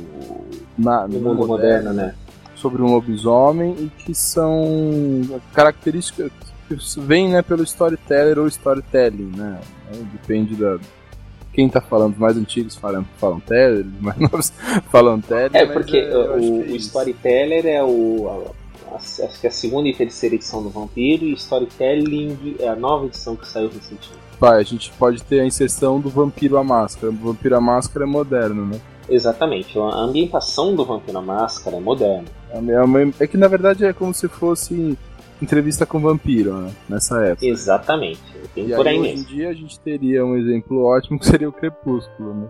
na, 0.77 1.07
no, 1.07 1.19
no 1.19 1.29
mundo 1.29 1.47
moderno, 1.47 1.89
moderno, 1.89 1.93
né? 1.93 2.15
Sobre 2.63 2.81
um 2.81 2.85
lobisomem 2.85 3.75
e 3.77 3.89
que 3.89 4.15
são 4.15 5.41
características 5.53 6.31
que 6.69 6.77
vêm 7.01 7.27
né, 7.27 7.41
pelo 7.41 7.61
storyteller 7.63 8.39
ou 8.39 8.47
storytelling, 8.47 9.33
né? 9.35 9.59
Depende 10.13 10.55
da, 10.55 10.79
quem 11.51 11.67
tá 11.67 11.81
falando, 11.81 12.13
os 12.13 12.19
mais 12.19 12.37
antigos 12.37 12.75
falam, 12.75 13.05
falam 13.17 13.41
teller, 13.41 13.85
os 13.85 14.01
mais 14.01 14.17
novos 14.31 14.53
falam 14.89 15.19
teller. 15.19 15.51
É, 15.53 15.65
porque 15.65 15.97
é, 15.97 16.17
o, 16.17 16.63
é 16.63 16.71
o 16.71 16.75
storyteller 16.77 17.65
é 17.65 17.83
o. 17.83 18.53
A, 18.89 18.95
acho 18.95 19.41
que 19.41 19.47
é 19.47 19.49
a 19.49 19.53
segunda 19.53 19.89
e 19.89 19.93
terceira 19.93 20.35
edição 20.35 20.63
do 20.63 20.69
Vampiro, 20.69 21.25
e 21.25 21.33
Storytelling 21.33 22.55
é 22.59 22.69
a 22.69 22.75
nova 22.75 23.07
edição 23.07 23.35
que 23.35 23.47
saiu 23.47 23.67
recentemente. 23.67 24.21
Vai, 24.39 24.59
a 24.59 24.63
gente 24.63 24.91
pode 24.93 25.23
ter 25.23 25.39
a 25.39 25.45
inserção 25.45 25.99
do 25.99 26.09
Vampiro 26.09 26.57
à 26.57 26.63
Máscara. 26.63 27.11
O 27.11 27.15
Vampiro 27.15 27.55
à 27.55 27.61
Máscara 27.61 28.05
é 28.05 28.07
moderno, 28.07 28.65
né? 28.67 28.79
Exatamente, 29.09 29.77
a 29.77 29.95
ambientação 29.97 30.75
do 30.75 30.85
Vampiro 30.85 31.17
à 31.17 31.21
Máscara 31.21 31.77
é 31.77 31.79
moderna. 31.79 32.27
É, 32.51 33.23
é 33.23 33.27
que 33.27 33.37
na 33.37 33.47
verdade 33.47 33.85
é 33.85 33.93
como 33.93 34.13
se 34.13 34.27
fosse 34.27 34.97
entrevista 35.41 35.85
com 35.85 35.99
vampiro, 35.99 36.53
né? 36.53 36.71
Nessa 36.87 37.23
época. 37.25 37.45
Exatamente. 37.45 38.21
Tem 38.55 38.69
e 38.69 38.75
por 38.75 38.87
aí, 38.87 38.95
aí 38.95 39.01
hoje 39.01 39.13
em 39.13 39.23
dia 39.23 39.49
a 39.49 39.53
gente 39.53 39.79
teria 39.79 40.25
um 40.25 40.35
exemplo 40.35 40.83
ótimo 40.83 41.19
que 41.19 41.25
seria 41.25 41.49
o 41.49 41.51
Crepúsculo, 41.51 42.33
né? 42.33 42.47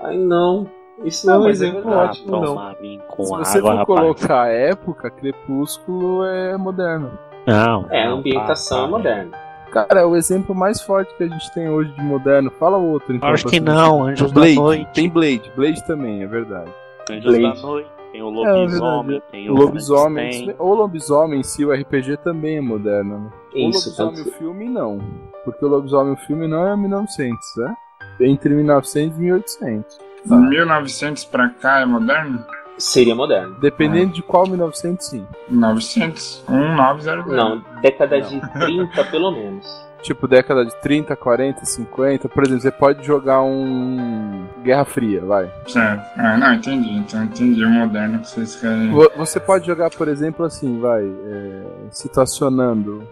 Ai 0.00 0.16
não. 0.16 0.68
Isso 1.04 1.26
não, 1.26 1.34
não 1.34 1.44
é 1.44 1.46
um 1.46 1.50
exemplo 1.50 1.90
é 1.90 1.96
ótimo, 1.96 2.40
não. 2.40 2.74
Se 2.74 3.30
você 3.30 3.58
água, 3.58 3.70
for 3.70 3.76
rapaz. 3.78 3.86
colocar 3.86 4.42
a 4.42 4.48
época, 4.48 5.10
Crepúsculo 5.10 6.24
é 6.24 6.56
moderno. 6.56 7.18
Não. 7.46 7.86
É, 7.90 8.04
a 8.04 8.10
ambientação 8.10 8.84
é 8.84 8.88
moderna. 8.88 9.51
Cara, 9.72 10.00
é 10.00 10.04
o 10.04 10.14
exemplo 10.14 10.54
mais 10.54 10.82
forte 10.82 11.14
que 11.16 11.24
a 11.24 11.28
gente 11.28 11.52
tem 11.54 11.68
hoje 11.68 11.90
de 11.92 12.02
moderno. 12.02 12.50
Fala 12.60 12.76
o 12.76 12.90
outro, 12.90 13.16
então. 13.16 13.28
Acho 13.30 13.46
que 13.48 13.58
não, 13.58 14.04
Anjos 14.04 14.30
Blade. 14.30 14.54
da 14.54 14.60
Noite. 14.60 14.90
Tem 14.92 15.08
Blade, 15.08 15.52
Blade 15.56 15.86
também, 15.86 16.22
é 16.22 16.26
verdade. 16.26 16.70
Anjos 17.10 17.38
Blade. 17.38 17.60
da 17.62 17.66
Noite. 17.66 17.90
Tem 18.12 18.22
o 18.22 18.28
lobisomem, 18.28 19.16
é, 19.16 19.20
tem 19.30 19.50
o 19.50 19.54
lobisomem. 19.54 20.54
O 20.58 20.74
lobisomem 20.74 21.40
em 21.40 21.42
si, 21.42 21.64
o 21.64 21.72
RPG 21.72 22.18
também 22.18 22.58
é 22.58 22.60
moderno, 22.60 23.18
né? 23.18 23.30
Isso, 23.54 23.88
o 23.88 24.04
lobisomem, 24.04 24.20
o 24.20 24.38
filme 24.38 24.68
não. 24.68 24.98
Porque 25.46 25.64
o 25.64 25.68
lobisomem, 25.68 26.12
o 26.12 26.16
filme 26.18 26.46
não 26.46 26.66
é 26.66 26.76
1900, 26.76 27.38
né? 27.56 27.74
Entre 28.20 28.54
1900 28.54 29.16
e 29.16 29.20
1800. 29.22 29.98
Tá. 30.28 30.36
1900 30.36 31.24
pra 31.24 31.48
cá 31.48 31.80
é 31.80 31.86
moderno? 31.86 32.44
Seria 32.82 33.14
moderno. 33.14 33.54
Dependendo 33.60 34.10
é. 34.10 34.14
de 34.14 34.22
qual 34.22 34.44
1900, 34.44 35.06
sim. 35.06 35.26
900? 35.48 36.44
1900. 36.48 37.32
Não, 37.32 37.64
década 37.80 38.20
de 38.20 38.40
30 38.40 39.04
pelo 39.04 39.30
menos. 39.30 39.66
Tipo, 40.02 40.26
década 40.26 40.66
de 40.66 40.74
30, 40.80 41.14
40, 41.14 41.64
50. 41.64 42.28
Por 42.28 42.42
exemplo, 42.42 42.60
você 42.60 42.70
pode 42.72 43.06
jogar 43.06 43.40
um 43.42 44.48
Guerra 44.64 44.84
Fria, 44.84 45.24
vai. 45.24 45.48
Certo. 45.64 46.02
Ah, 46.18 46.36
não, 46.36 46.54
entendi. 46.54 46.90
Então 46.90 47.22
entendi 47.22 47.64
o 47.64 47.70
moderno 47.70 48.18
que 48.18 48.28
vocês 48.28 48.56
querem. 48.56 48.90
Você 49.16 49.38
pode 49.38 49.64
jogar, 49.64 49.90
por 49.90 50.08
exemplo, 50.08 50.44
assim, 50.44 50.80
vai, 50.80 51.04
é, 51.04 51.62
situacionando 51.92 53.06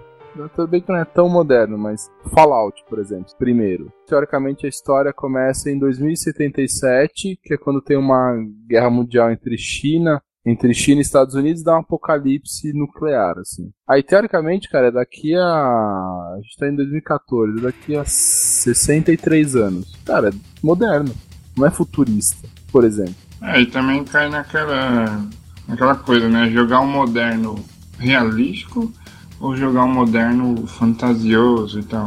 tudo 0.54 0.68
bem 0.68 0.80
que 0.80 0.88
não 0.88 0.98
é 0.98 1.04
tão 1.04 1.28
moderno, 1.28 1.76
mas 1.76 2.10
Fallout, 2.34 2.84
por 2.88 2.98
exemplo, 2.98 3.26
primeiro. 3.38 3.92
Teoricamente 4.06 4.66
a 4.66 4.68
história 4.68 5.12
começa 5.12 5.70
em 5.70 5.78
2077, 5.78 7.38
que 7.42 7.54
é 7.54 7.56
quando 7.56 7.82
tem 7.82 7.96
uma 7.96 8.34
guerra 8.68 8.90
mundial 8.90 9.30
entre 9.30 9.56
China, 9.58 10.22
entre 10.44 10.72
China 10.72 11.00
e 11.00 11.02
Estados 11.02 11.34
Unidos, 11.34 11.62
dá 11.62 11.76
um 11.76 11.80
apocalipse 11.80 12.72
nuclear, 12.72 13.38
assim. 13.38 13.70
Aí 13.88 14.02
teoricamente, 14.02 14.68
cara, 14.68 14.88
é 14.88 14.90
daqui 14.90 15.34
a 15.34 15.42
a 15.42 16.38
gente 16.42 16.56
tá 16.56 16.68
em 16.68 16.76
2014, 16.76 17.58
é 17.58 17.62
daqui 17.62 17.96
a 17.96 18.04
63 18.04 19.56
anos. 19.56 19.94
Cara, 20.04 20.30
é 20.30 20.32
moderno, 20.62 21.12
não 21.56 21.66
é 21.66 21.70
futurista, 21.70 22.48
por 22.72 22.84
exemplo. 22.84 23.14
É, 23.42 23.64
também 23.66 24.04
cai 24.04 24.28
naquela 24.28 25.26
naquela 25.68 25.94
coisa, 25.94 26.28
né? 26.28 26.50
Jogar 26.50 26.80
um 26.80 26.90
moderno 26.90 27.56
realístico 27.98 28.92
ou 29.40 29.56
jogar 29.56 29.84
um 29.84 29.92
moderno 29.92 30.66
fantasioso 30.66 31.80
e 31.80 31.82
tal? 31.82 32.06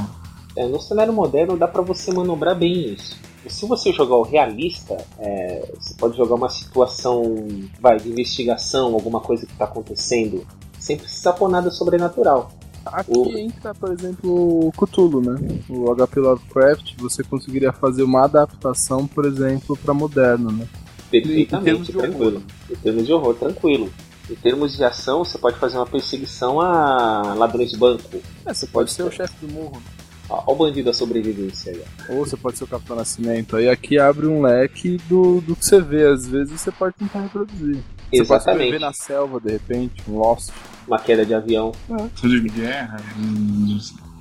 É, 0.55 0.67
no 0.67 0.79
cenário 0.79 1.11
moderno 1.11 1.57
dá 1.57 1.67
para 1.67 1.81
você 1.81 2.13
manobrar 2.13 2.55
bem 2.55 2.93
isso. 2.93 3.17
Se 3.47 3.65
você 3.65 3.91
jogar 3.91 4.15
o 4.15 4.21
realista, 4.21 4.95
é, 5.19 5.73
você 5.77 5.93
pode 5.95 6.15
jogar 6.15 6.35
uma 6.35 6.49
situação 6.49 7.45
vai, 7.81 7.97
de 7.97 8.09
investigação, 8.09 8.93
alguma 8.93 9.19
coisa 9.19 9.45
que 9.45 9.51
está 9.51 9.65
acontecendo, 9.65 10.45
sem 10.79 10.97
precisar 10.97 11.33
pôr 11.33 11.49
nada 11.49 11.69
sobrenatural. 11.69 12.51
Aqui 12.85 13.17
o... 13.17 13.37
entra, 13.37 13.73
por 13.73 13.91
exemplo, 13.91 14.67
o 14.67 14.71
Cthulhu, 14.71 15.21
né? 15.21 15.59
O 15.69 15.93
HP 15.93 16.19
Lovecraft, 16.19 16.95
você 16.97 17.23
conseguiria 17.23 17.71
fazer 17.71 18.03
uma 18.03 18.25
adaptação, 18.25 19.07
por 19.07 19.25
exemplo, 19.25 19.77
para 19.77 19.93
moderno, 19.93 20.51
né? 20.51 20.67
Perfeitamente, 21.09 21.91
em 21.91 21.95
tranquilo. 21.95 22.43
Em 22.69 22.75
termos 22.75 23.05
de 23.05 23.13
horror, 23.13 23.35
tranquilo. 23.35 23.89
Em 24.29 24.35
termos 24.35 24.75
de 24.75 24.83
ação, 24.83 25.25
você 25.25 25.37
pode 25.37 25.57
fazer 25.57 25.77
uma 25.77 25.85
perseguição 25.85 26.61
a 26.61 27.33
ladrões 27.35 27.71
de 27.71 27.77
banco. 27.77 28.21
É, 28.45 28.53
você 28.53 28.65
pode 28.67 28.91
ser 28.91 29.03
o 29.03 29.11
chefe 29.11 29.45
do 29.45 29.51
morro. 29.51 29.81
Olha 30.29 30.43
o 30.47 30.55
bandido 30.55 30.85
da 30.85 30.93
sobrevivência 30.93 31.73
aí. 31.73 31.83
Ou 32.09 32.25
você 32.25 32.37
pode 32.37 32.57
ser 32.57 32.63
o 32.63 32.67
Capitão 32.67 32.95
Nascimento. 32.95 33.55
Aí 33.57 33.67
aqui 33.67 33.99
abre 33.99 34.25
um 34.25 34.41
leque 34.41 34.97
do, 35.09 35.41
do 35.41 35.55
que 35.55 35.65
você 35.65 35.81
vê. 35.81 36.07
Às 36.07 36.27
vezes 36.27 36.61
você 36.61 36.71
pode 36.71 36.95
tentar 36.95 37.21
reproduzir. 37.21 37.83
Você 38.09 38.21
Exatamente. 38.21 38.71
pode 38.71 38.81
na 38.81 38.93
selva, 38.93 39.39
de 39.39 39.51
repente, 39.51 40.01
um 40.07 40.17
Lost. 40.17 40.49
Uma 40.87 40.99
queda 40.99 41.25
de 41.25 41.33
avião. 41.33 41.71
É. 41.89 42.07
Tudo 42.19 42.41
de 42.41 42.49
guerra. 42.49 42.97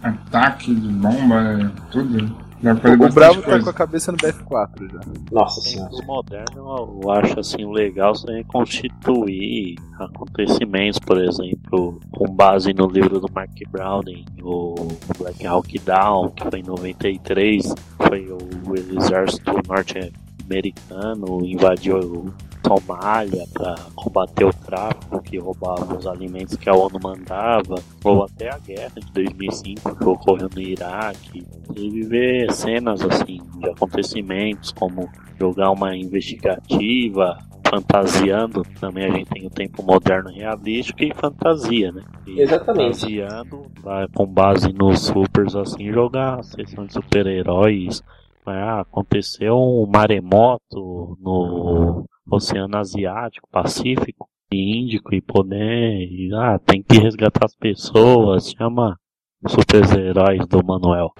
ataque 0.02 0.74
de 0.74 0.88
bomba, 0.88 1.72
tudo. 1.90 2.36
O 2.62 3.12
Bravo 3.12 3.42
tá 3.42 3.61
com 3.61 3.70
a 3.70 3.72
cabeça 3.72 4.12
no 4.12 4.18
BF4 4.18 4.92
já. 4.92 5.01
Nossa 5.33 5.61
senhora. 5.61 5.90
tempos 5.90 6.07
modernos, 6.07 6.57
eu 6.57 7.11
acho 7.11 7.40
assim 7.40 7.72
legal 7.72 8.14
você 8.14 8.33
reconstituir 8.33 9.77
acontecimentos, 9.98 11.01
por 11.01 11.20
exemplo, 11.20 12.01
com 12.12 12.33
base 12.33 12.72
no 12.72 12.87
livro 12.87 13.18
do 13.18 13.27
Mark 13.33 13.51
Browning, 13.68 14.25
o 14.42 14.75
Black 15.18 15.44
Hawk 15.44 15.77
Down, 15.81 16.31
que 16.31 16.48
foi 16.48 16.61
em 16.61 16.62
93, 16.62 17.75
foi 17.96 18.29
o, 18.29 18.38
o 18.70 18.77
exército 18.77 19.51
norte-americano 19.68 21.44
invadiu 21.44 22.33
Somália 22.64 23.44
para 23.53 23.75
combater 23.94 24.44
o 24.44 24.53
tráfico 24.72 25.22
que 25.22 25.38
roubava 25.38 25.98
os 25.98 26.06
alimentos 26.06 26.56
que 26.56 26.70
a 26.70 26.74
ONU 26.74 26.98
mandava, 27.02 27.74
ou 28.02 28.24
até 28.24 28.50
a 28.50 28.58
guerra 28.58 28.92
de 28.96 29.12
2005 29.12 29.96
que 29.96 30.04
ocorreu 30.04 30.48
no 30.54 30.62
Iraque. 30.62 31.46
E 31.76 31.90
viver 31.90 32.50
cenas 32.52 33.02
assim 33.02 33.40
de 33.58 33.68
acontecimentos 33.68 34.72
como 34.72 35.11
jogar 35.38 35.70
uma 35.70 35.94
investigativa, 35.94 37.37
fantasiando, 37.68 38.62
também 38.80 39.04
a 39.04 39.11
gente 39.11 39.28
tem 39.28 39.46
o 39.46 39.50
tempo 39.50 39.82
moderno 39.82 40.30
realístico 40.30 41.04
e 41.04 41.12
fantasia, 41.14 41.92
né? 41.92 42.02
E 42.26 42.40
Exatamente. 42.40 43.00
Fantasiando, 43.00 43.66
vai, 43.82 44.06
com 44.08 44.26
base 44.26 44.72
nos 44.72 45.00
supers 45.00 45.54
assim, 45.54 45.92
jogar 45.92 46.40
a 46.40 46.42
sessão 46.42 46.87
de 46.87 46.94
super-heróis. 46.94 48.02
Ah, 48.46 48.80
aconteceu 48.80 49.54
um 49.54 49.87
maremoto 49.87 51.16
no 51.20 52.04
Oceano 52.30 52.76
Asiático, 52.76 53.48
Pacífico 53.50 54.21
Índico 54.54 55.14
e 55.14 55.20
poder. 55.20 56.08
e, 56.10 56.30
ah, 56.34 56.58
tem 56.64 56.82
que 56.82 56.98
resgatar 56.98 57.44
as 57.44 57.54
pessoas, 57.54 58.50
chama 58.50 58.96
os 59.44 59.52
super-heróis 59.52 60.46
do 60.46 60.64
Manuel. 60.64 61.12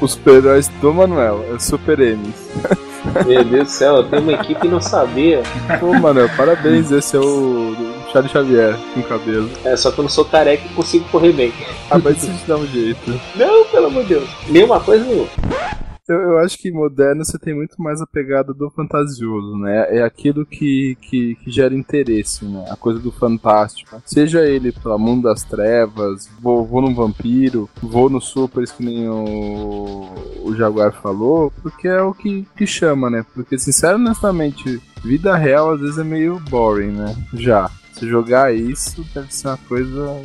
Os 0.00 0.12
super-heróis 0.12 0.68
do 0.80 0.92
Manuel, 0.92 1.44
é 1.54 1.58
Super 1.58 1.98
M's. 1.98 2.48
Meu 3.26 3.44
Deus 3.44 3.68
do 3.68 3.70
céu, 3.70 3.96
eu 3.96 4.04
tenho 4.04 4.22
uma 4.22 4.32
equipe 4.32 4.66
e 4.66 4.70
não 4.70 4.80
sabia. 4.80 5.42
Pô, 5.80 5.92
Manuel, 5.98 6.28
parabéns, 6.36 6.90
esse 6.90 7.16
é 7.16 7.20
o 7.20 7.74
Charlie 8.12 8.30
Xavier 8.30 8.76
com 8.94 9.02
cabelo. 9.02 9.48
É, 9.64 9.76
só 9.76 9.90
que 9.90 9.98
eu 9.98 10.02
não 10.02 10.08
sou 10.10 10.24
careca 10.24 10.64
e 10.66 10.74
consigo 10.74 11.04
correr 11.10 11.32
bem. 11.32 11.52
Ah, 11.90 11.98
mas 11.98 12.22
isso 12.22 12.32
te 12.32 12.46
dá 12.46 12.56
um 12.56 12.66
jeito. 12.66 13.20
Não, 13.36 13.64
pelo 13.66 13.86
amor 13.86 14.02
de 14.02 14.10
Deus. 14.10 14.28
Nenhuma 14.48 14.80
coisa 14.80 15.04
nenhuma. 15.04 15.28
Eu, 16.08 16.20
eu 16.20 16.38
acho 16.38 16.56
que 16.56 16.72
moderno 16.72 17.22
você 17.22 17.38
tem 17.38 17.54
muito 17.54 17.80
mais 17.80 18.00
a 18.00 18.06
pegada 18.06 18.54
do 18.54 18.70
fantasioso, 18.70 19.56
né? 19.58 19.98
É 19.98 20.02
aquilo 20.02 20.46
que, 20.46 20.96
que, 21.02 21.34
que 21.34 21.50
gera 21.50 21.74
interesse, 21.74 22.46
né? 22.46 22.64
A 22.70 22.76
coisa 22.76 22.98
do 22.98 23.12
fantástico. 23.12 24.00
Seja 24.06 24.40
ele 24.40 24.72
pelo 24.72 24.98
mundo 24.98 25.24
das 25.24 25.42
trevas, 25.42 26.26
vou, 26.40 26.64
vou 26.64 26.80
num 26.80 26.94
vampiro, 26.94 27.68
vou 27.82 28.08
no 28.08 28.22
supers 28.22 28.72
que 28.72 28.82
nem 28.82 29.06
o, 29.06 30.08
o 30.44 30.56
Jaguar 30.56 30.92
falou, 30.92 31.52
porque 31.62 31.86
é 31.86 32.00
o 32.00 32.14
que, 32.14 32.46
que 32.56 32.66
chama, 32.66 33.10
né? 33.10 33.26
Porque, 33.34 33.58
sincero, 33.58 33.96
honestamente, 33.96 34.80
vida 35.04 35.36
real 35.36 35.72
às 35.72 35.80
vezes 35.80 35.98
é 35.98 36.04
meio 36.04 36.40
boring, 36.48 36.92
né? 36.92 37.14
Já. 37.34 37.70
Se 37.92 38.08
jogar 38.08 38.54
isso, 38.54 39.04
deve 39.12 39.34
ser 39.34 39.48
uma 39.48 39.58
coisa 39.68 40.24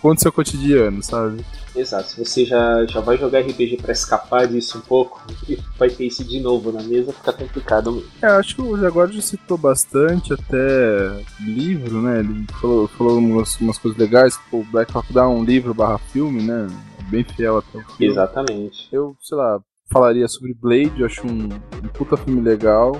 contra 0.00 0.22
seu 0.22 0.32
cotidiano, 0.32 1.02
sabe? 1.02 1.44
Exato, 1.80 2.10
se 2.10 2.24
você 2.24 2.44
já, 2.44 2.84
já 2.86 3.00
vai 3.00 3.16
jogar 3.16 3.40
RPG 3.40 3.78
pra 3.78 3.92
escapar 3.92 4.46
disso 4.46 4.78
um 4.78 4.82
pouco, 4.82 5.22
e 5.48 5.58
vai 5.78 5.88
ter 5.88 6.06
isso 6.06 6.22
de 6.24 6.40
novo 6.40 6.70
na 6.70 6.82
mesa, 6.82 7.12
fica 7.12 7.32
complicado 7.32 7.92
mesmo. 7.92 8.10
É, 8.22 8.26
acho 8.26 8.54
que 8.54 8.62
o 8.62 8.76
Jaguar 8.76 9.10
já 9.10 9.22
citou 9.22 9.56
bastante, 9.56 10.32
até 10.32 11.24
livro, 11.40 12.02
né? 12.02 12.20
Ele 12.20 12.46
falou, 12.60 12.88
falou 12.88 13.18
umas, 13.18 13.58
umas 13.60 13.78
coisas 13.78 13.98
legais, 13.98 14.36
tipo, 14.36 14.58
o 14.58 14.64
Black 14.64 14.94
Hawk 14.94 15.12
dá 15.12 15.26
um 15.28 15.42
livro 15.42 15.72
barra 15.72 15.98
filme, 15.98 16.42
né? 16.42 16.66
Bem 17.08 17.24
fiel 17.24 17.58
até 17.58 17.78
o 17.78 17.84
filme. 17.96 18.12
Exatamente. 18.12 18.88
Eu, 18.92 19.16
sei 19.20 19.36
lá, 19.36 19.60
falaria 19.90 20.26
sobre 20.28 20.54
Blade, 20.54 21.00
eu 21.00 21.06
acho 21.06 21.26
um, 21.26 21.48
um 21.48 21.88
puta 21.92 22.16
filme 22.16 22.40
legal, 22.40 22.92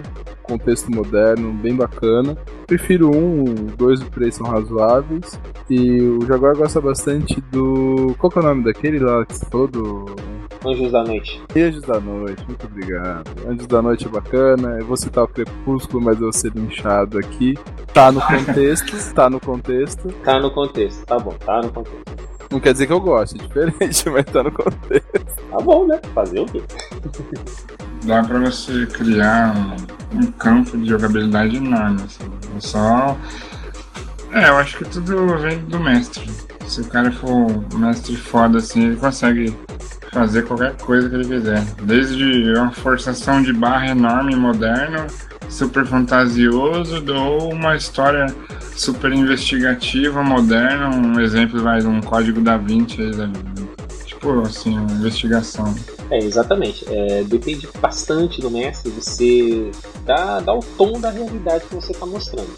contexto 0.42 0.90
moderno, 0.90 1.52
bem 1.52 1.74
bacana. 1.74 2.36
Prefiro 2.66 3.10
um, 3.10 3.44
dois 3.76 4.00
e 4.00 4.04
três 4.10 4.34
são 4.34 4.46
razoáveis. 4.46 5.40
E 5.68 6.00
o 6.00 6.26
Jaguar 6.26 6.56
gosta 6.56 6.80
bastante 6.80 7.40
do. 7.52 8.14
Qual 8.18 8.30
que 8.30 8.38
é 8.38 8.42
o 8.42 8.44
nome 8.44 8.64
daquele 8.64 8.98
lá 8.98 9.24
que 9.24 9.36
você 9.36 9.46
falou? 9.46 9.68
Do. 9.68 10.16
Anjos 10.66 10.92
da 10.92 11.02
Noite. 11.02 11.40
Anjos 11.56 11.82
da 11.82 12.00
Noite, 12.00 12.44
muito 12.46 12.66
obrigado. 12.66 13.30
Anjos 13.48 13.66
da 13.66 13.80
Noite 13.80 14.06
é 14.06 14.10
bacana. 14.10 14.76
Eu 14.78 14.84
vou 14.84 14.96
citar 14.96 15.24
o 15.24 15.28
Crepúsculo, 15.28 16.04
mas 16.04 16.16
eu 16.16 16.24
vou 16.24 16.32
ser 16.32 16.52
linchado 16.52 17.18
aqui. 17.18 17.54
Tá 17.94 18.12
no 18.12 18.20
contexto, 18.20 18.92
tá 19.14 19.30
no 19.30 19.40
contexto. 19.40 20.08
Tá 20.24 20.38
no 20.38 20.50
contexto, 20.50 21.06
tá 21.06 21.18
bom, 21.18 21.34
tá 21.44 21.62
no 21.62 21.72
contexto. 21.72 22.19
Não 22.50 22.58
quer 22.58 22.72
dizer 22.72 22.86
que 22.86 22.92
eu 22.92 23.00
goste, 23.00 23.36
é 23.38 23.46
diferente, 23.46 24.08
mas 24.10 24.24
tá 24.24 24.42
no 24.42 24.50
contexto. 24.50 25.36
Tá 25.50 25.58
bom, 25.58 25.86
né? 25.86 26.00
Fazer 26.12 26.40
o 26.40 26.46
quê? 26.46 26.62
Dá 28.04 28.22
pra 28.22 28.38
você 28.40 28.86
criar 28.86 29.54
um, 29.56 30.18
um 30.18 30.32
campo 30.32 30.76
de 30.76 30.88
jogabilidade 30.88 31.56
enorme. 31.56 32.02
Assim. 32.02 32.24
É 32.56 32.60
só. 32.60 33.16
É, 34.32 34.48
eu 34.48 34.56
acho 34.56 34.78
que 34.78 34.84
tudo 34.84 35.38
vem 35.38 35.58
do 35.58 35.78
mestre. 35.78 36.28
Se 36.66 36.80
o 36.80 36.84
cara 36.84 37.10
for 37.12 37.30
um 37.30 37.78
mestre 37.78 38.16
foda 38.16 38.58
assim, 38.58 38.86
ele 38.86 38.96
consegue 38.96 39.56
fazer 40.12 40.42
qualquer 40.42 40.76
coisa 40.76 41.08
que 41.08 41.14
ele 41.14 41.26
quiser. 41.26 41.62
Desde 41.82 42.52
uma 42.54 42.72
forçação 42.72 43.42
de 43.42 43.52
barra 43.52 43.88
enorme, 43.88 44.34
moderno, 44.34 45.06
super 45.50 45.84
fantasioso, 45.86 47.04
ou 47.14 47.52
uma 47.52 47.76
história 47.76 48.26
super 48.74 49.12
investigativa, 49.12 50.22
moderna. 50.22 50.88
Um 50.88 51.20
exemplo 51.20 51.60
vai 51.62 51.80
de 51.80 51.86
um 51.86 52.00
código 52.00 52.40
da 52.40 52.56
Vinci 52.56 53.02
aí, 53.02 53.10
da- 53.10 53.30
tipo 54.06 54.40
assim, 54.42 54.78
uma 54.78 54.92
investigação. 54.92 55.74
É, 56.10 56.18
exatamente. 56.18 56.84
É, 56.88 57.22
depende 57.24 57.68
bastante 57.80 58.40
do 58.40 58.50
mestre, 58.50 58.90
você 58.90 59.70
dá 60.04 60.42
o 60.54 60.60
tom 60.78 61.00
da 61.00 61.10
realidade 61.10 61.64
que 61.66 61.74
você 61.74 61.92
está 61.92 62.06
mostrando. 62.06 62.50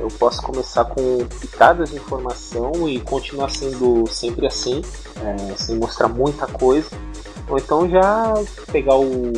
Eu 0.00 0.08
posso 0.08 0.42
começar 0.42 0.84
com 0.86 1.24
picadas 1.40 1.90
de 1.90 1.96
informação 1.96 2.88
e 2.88 3.00
continuar 3.00 3.48
sendo 3.48 4.04
sempre 4.08 4.46
assim, 4.46 4.82
é, 5.22 5.54
sem 5.56 5.76
mostrar 5.78 6.08
muita 6.08 6.46
coisa. 6.46 6.88
Ou 7.48 7.58
então 7.58 7.88
já 7.88 8.34
pegar 8.72 8.96
o, 8.96 9.32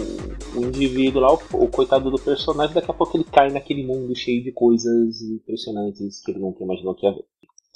o 0.54 0.64
indivíduo 0.64 1.20
lá, 1.20 1.32
o, 1.32 1.40
o 1.64 1.68
coitado 1.68 2.10
do 2.10 2.18
personagem, 2.18 2.74
daqui 2.74 2.90
a 2.90 2.94
pouco 2.94 3.16
ele 3.16 3.24
cai 3.24 3.50
naquele 3.50 3.84
mundo 3.84 4.14
cheio 4.14 4.42
de 4.42 4.52
coisas 4.52 5.20
impressionantes 5.22 6.22
que 6.24 6.30
ele 6.30 6.38
nunca 6.40 6.62
imaginou 6.62 6.94
que 6.94 7.04
ia 7.06 7.12
ver. 7.12 7.24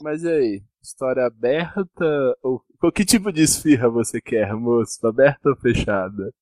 Mas 0.03 0.23
e 0.23 0.29
aí? 0.29 0.63
História 0.83 1.27
aberta 1.27 2.37
ou. 2.43 2.63
Que 2.95 3.05
tipo 3.05 3.31
de 3.31 3.43
esfirra 3.43 3.91
você 3.91 4.21
quer, 4.21 4.55
moço? 4.55 5.07
Aberta 5.07 5.51
ou 5.51 5.57
fechada? 5.57 6.33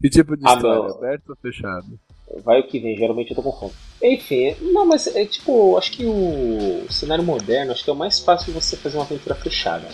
Que 0.00 0.10
tipo 0.10 0.36
de 0.36 0.46
Ah, 0.46 0.54
história? 0.54 0.88
não. 0.88 0.96
Aberta 0.96 1.24
ou 1.32 1.36
fechada? 1.36 1.86
Vai 2.44 2.60
o 2.60 2.66
que 2.66 2.78
vem, 2.78 2.94
geralmente 2.96 3.30
eu 3.30 3.36
tô 3.36 3.42
com 3.42 3.52
fome. 3.52 3.72
Enfim, 4.02 4.54
não, 4.72 4.84
mas 4.84 5.06
é 5.16 5.24
tipo, 5.24 5.78
acho 5.78 5.90
que 5.92 6.04
o 6.04 6.86
cenário 6.92 7.24
moderno, 7.24 7.72
acho 7.72 7.82
que 7.82 7.88
é 7.88 7.92
o 7.92 7.96
mais 7.96 8.20
fácil 8.20 8.52
de 8.52 8.60
você 8.60 8.76
fazer 8.76 8.98
uma 8.98 9.04
aventura 9.04 9.34
fechada. 9.34 9.88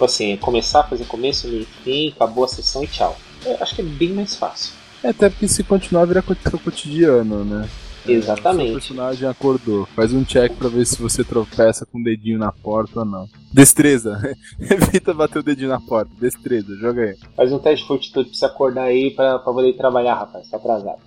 Tipo 0.00 0.06
assim, 0.06 0.34
começar, 0.38 0.84
fazer 0.84 1.04
começo, 1.04 1.46
meio 1.46 1.60
e 1.60 1.66
fim, 1.66 2.08
acabou 2.08 2.44
a 2.44 2.48
sessão 2.48 2.82
e 2.82 2.86
tchau. 2.86 3.14
Eu 3.44 3.58
acho 3.60 3.74
que 3.74 3.82
é 3.82 3.84
bem 3.84 4.08
mais 4.14 4.34
fácil. 4.34 4.72
É, 5.04 5.10
até 5.10 5.28
porque 5.28 5.46
se 5.46 5.62
continuar 5.62 6.06
vira 6.06 6.24
seu 6.48 6.58
cotidiano, 6.58 7.44
né? 7.44 7.68
Seu 8.06 8.14
Exatamente. 8.14 8.72
personagem 8.72 9.28
acordou. 9.28 9.84
Faz 9.94 10.14
um 10.14 10.24
check 10.24 10.54
pra 10.54 10.70
ver 10.70 10.86
se 10.86 10.96
você 10.96 11.22
tropeça 11.22 11.84
com 11.84 12.00
o 12.00 12.02
dedinho 12.02 12.38
na 12.38 12.50
porta 12.50 13.00
ou 13.00 13.04
não. 13.04 13.28
Destreza. 13.52 14.18
Evita 14.58 15.12
bater 15.12 15.40
o 15.40 15.42
dedinho 15.42 15.68
na 15.68 15.80
porta. 15.80 16.10
Destreza, 16.18 16.74
joga 16.76 17.02
aí. 17.02 17.16
Faz 17.36 17.52
um 17.52 17.58
teste 17.58 17.82
de 17.82 17.88
fortitude 17.88 18.30
pra 18.30 18.38
você 18.38 18.44
acordar 18.46 18.84
aí 18.84 19.10
pra, 19.10 19.38
pra 19.38 19.52
poder 19.52 19.74
trabalhar, 19.74 20.14
rapaz. 20.14 20.48
Tá 20.48 20.56
atrasado. 20.56 20.98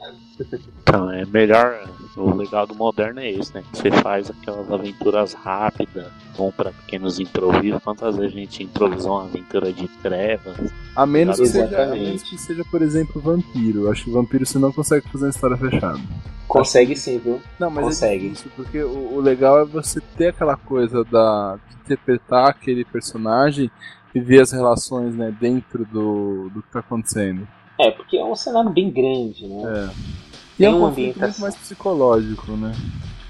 Então, 0.83 1.09
é 1.09 1.25
melhor. 1.25 1.89
O 2.15 2.35
legal 2.35 2.67
do 2.67 2.75
moderno 2.75 3.19
é 3.19 3.31
esse, 3.31 3.53
né? 3.53 3.63
Você 3.73 3.89
faz 3.91 4.29
aquelas 4.29 4.71
aventuras 4.71 5.33
rápidas, 5.33 6.07
bom 6.37 6.51
pra 6.51 6.71
pequenos 6.71 7.19
improvisos. 7.19 7.81
Quantas 7.83 8.15
vezes 8.17 8.35
a 8.35 8.39
gente 8.39 8.63
improvisou 8.63 9.13
uma 9.13 9.23
aventura 9.23 9.73
de 9.73 9.87
trevas? 9.87 10.71
A 10.95 11.05
menos, 11.05 11.39
que 11.39 11.47
seja, 11.47 11.83
a 11.83 11.87
menos 11.87 12.23
que 12.23 12.37
seja, 12.37 12.63
por 12.69 12.81
exemplo, 12.81 13.19
vampiro. 13.21 13.89
Acho 13.89 14.05
que 14.05 14.11
vampiro 14.11 14.45
você 14.45 14.59
não 14.59 14.71
consegue 14.71 15.09
fazer 15.09 15.25
uma 15.25 15.31
história 15.31 15.57
fechada. 15.57 15.99
Consegue 16.47 16.95
sim, 16.95 17.17
viu? 17.17 17.41
Não, 17.59 17.71
mas 17.71 17.85
Consegue. 17.85 18.27
é 18.27 18.29
difícil, 18.29 18.51
porque 18.55 18.83
o, 18.83 19.15
o 19.15 19.19
legal 19.19 19.59
é 19.59 19.65
você 19.65 19.99
ter 20.15 20.27
aquela 20.27 20.55
coisa 20.55 21.03
da 21.03 21.57
de 21.67 21.75
interpretar 21.77 22.49
aquele 22.49 22.85
personagem 22.85 23.71
e 24.13 24.19
ver 24.19 24.41
as 24.41 24.51
relações, 24.51 25.15
né, 25.15 25.35
dentro 25.39 25.83
do, 25.85 26.49
do 26.49 26.61
que 26.61 26.71
tá 26.71 26.79
acontecendo. 26.79 27.47
É, 27.79 27.89
porque 27.89 28.17
é 28.17 28.23
um 28.23 28.35
cenário 28.35 28.69
bem 28.69 28.91
grande, 28.91 29.47
né? 29.47 29.63
É. 29.65 30.22
Tem 30.65 30.73
é 30.73 30.75
um 30.75 30.79
conflito 30.79 31.05
muito 31.05 31.17
ambientação. 31.17 31.41
mais 31.41 31.55
psicológico, 31.55 32.51
né? 32.53 32.71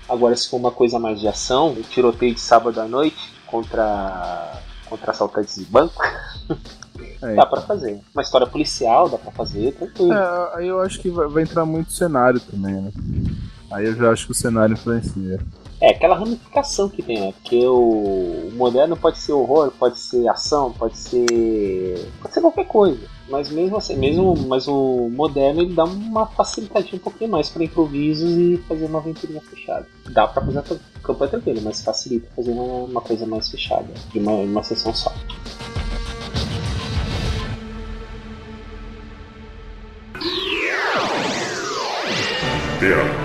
Agora, 0.07 0.35
se 0.35 0.49
for 0.49 0.57
uma 0.57 0.71
coisa 0.71 0.99
mais 0.99 1.19
de 1.19 1.27
ação, 1.27 1.71
o 1.71 1.81
tiroteio 1.81 2.33
de 2.33 2.39
sábado 2.39 2.79
à 2.79 2.85
noite 2.85 3.33
contra, 3.47 4.61
contra 4.89 5.11
assaltantes 5.11 5.55
de 5.55 5.65
banco, 5.65 6.01
É, 7.23 7.35
dá 7.35 7.45
pra 7.45 7.61
fazer. 7.61 8.01
Uma 8.13 8.21
história 8.21 8.45
policial, 8.45 9.09
dá 9.09 9.17
pra 9.17 9.31
fazer, 9.31 9.73
tranquilo. 9.73 10.13
É, 10.13 10.51
aí 10.55 10.67
eu 10.67 10.81
acho 10.81 10.99
que 10.99 11.09
vai, 11.09 11.27
vai 11.27 11.43
entrar 11.43 11.65
muito 11.65 11.91
cenário 11.91 12.39
também, 12.39 12.73
né? 12.73 12.91
Aí 13.71 13.85
eu 13.85 13.95
já 13.95 14.11
acho 14.11 14.25
que 14.25 14.31
o 14.31 14.35
cenário 14.35 14.73
influencia. 14.73 15.39
É, 15.81 15.91
aquela 15.91 16.15
ramificação 16.15 16.89
que 16.89 17.01
tem, 17.01 17.19
né? 17.19 17.33
Porque 17.41 17.65
o, 17.65 18.49
o 18.49 18.51
moderno 18.55 18.95
pode 18.95 19.17
ser 19.17 19.33
horror, 19.33 19.71
pode 19.71 19.99
ser 19.99 20.27
ação, 20.27 20.71
pode 20.71 20.97
ser. 20.97 22.11
pode 22.21 22.33
ser 22.33 22.41
qualquer 22.41 22.67
coisa. 22.67 22.99
Mas 23.29 23.49
mesmo 23.49 23.77
assim, 23.77 23.95
mesmo, 23.95 24.35
mas 24.47 24.67
o 24.67 25.09
moderno 25.09 25.61
ele 25.61 25.73
dá 25.73 25.85
uma 25.85 26.27
facilidade 26.27 26.93
um 26.93 26.99
pouquinho 26.99 27.31
mais 27.31 27.49
para 27.49 27.63
improvisos 27.63 28.31
e 28.31 28.57
fazer 28.67 28.85
uma 28.85 28.99
aventurinha 28.99 29.41
fechada. 29.41 29.87
Dá 30.09 30.27
para 30.27 30.43
fazer 30.45 30.59
a 30.59 30.99
campanha 30.99 31.31
tranquila, 31.31 31.61
mas 31.63 31.81
facilita 31.81 32.27
fazer 32.35 32.51
uma, 32.51 32.63
uma 32.63 33.01
coisa 33.01 33.25
mais 33.25 33.49
fechada, 33.49 33.87
de 34.11 34.19
uma, 34.19 34.31
uma 34.33 34.63
sessão 34.63 34.93
só. 34.93 35.13
Teatro 42.79 43.22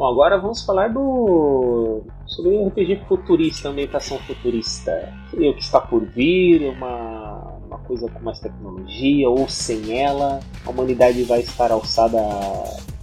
Bom, 0.00 0.08
agora 0.08 0.38
vamos 0.38 0.62
falar 0.62 0.88
do 0.88 2.00
sobre 2.26 2.56
RPG 2.68 3.02
futurista, 3.06 3.68
ambientação 3.68 4.16
futurista. 4.20 4.90
Seria 5.30 5.50
o 5.50 5.54
que 5.54 5.60
está 5.60 5.78
por 5.78 6.02
vir, 6.06 6.70
uma, 6.70 7.58
uma 7.66 7.78
coisa 7.80 8.08
com 8.08 8.18
mais 8.20 8.40
tecnologia 8.40 9.28
ou 9.28 9.46
sem 9.46 10.00
ela. 10.00 10.40
A 10.64 10.70
humanidade 10.70 11.22
vai 11.24 11.40
estar 11.40 11.70
alçada 11.70 12.16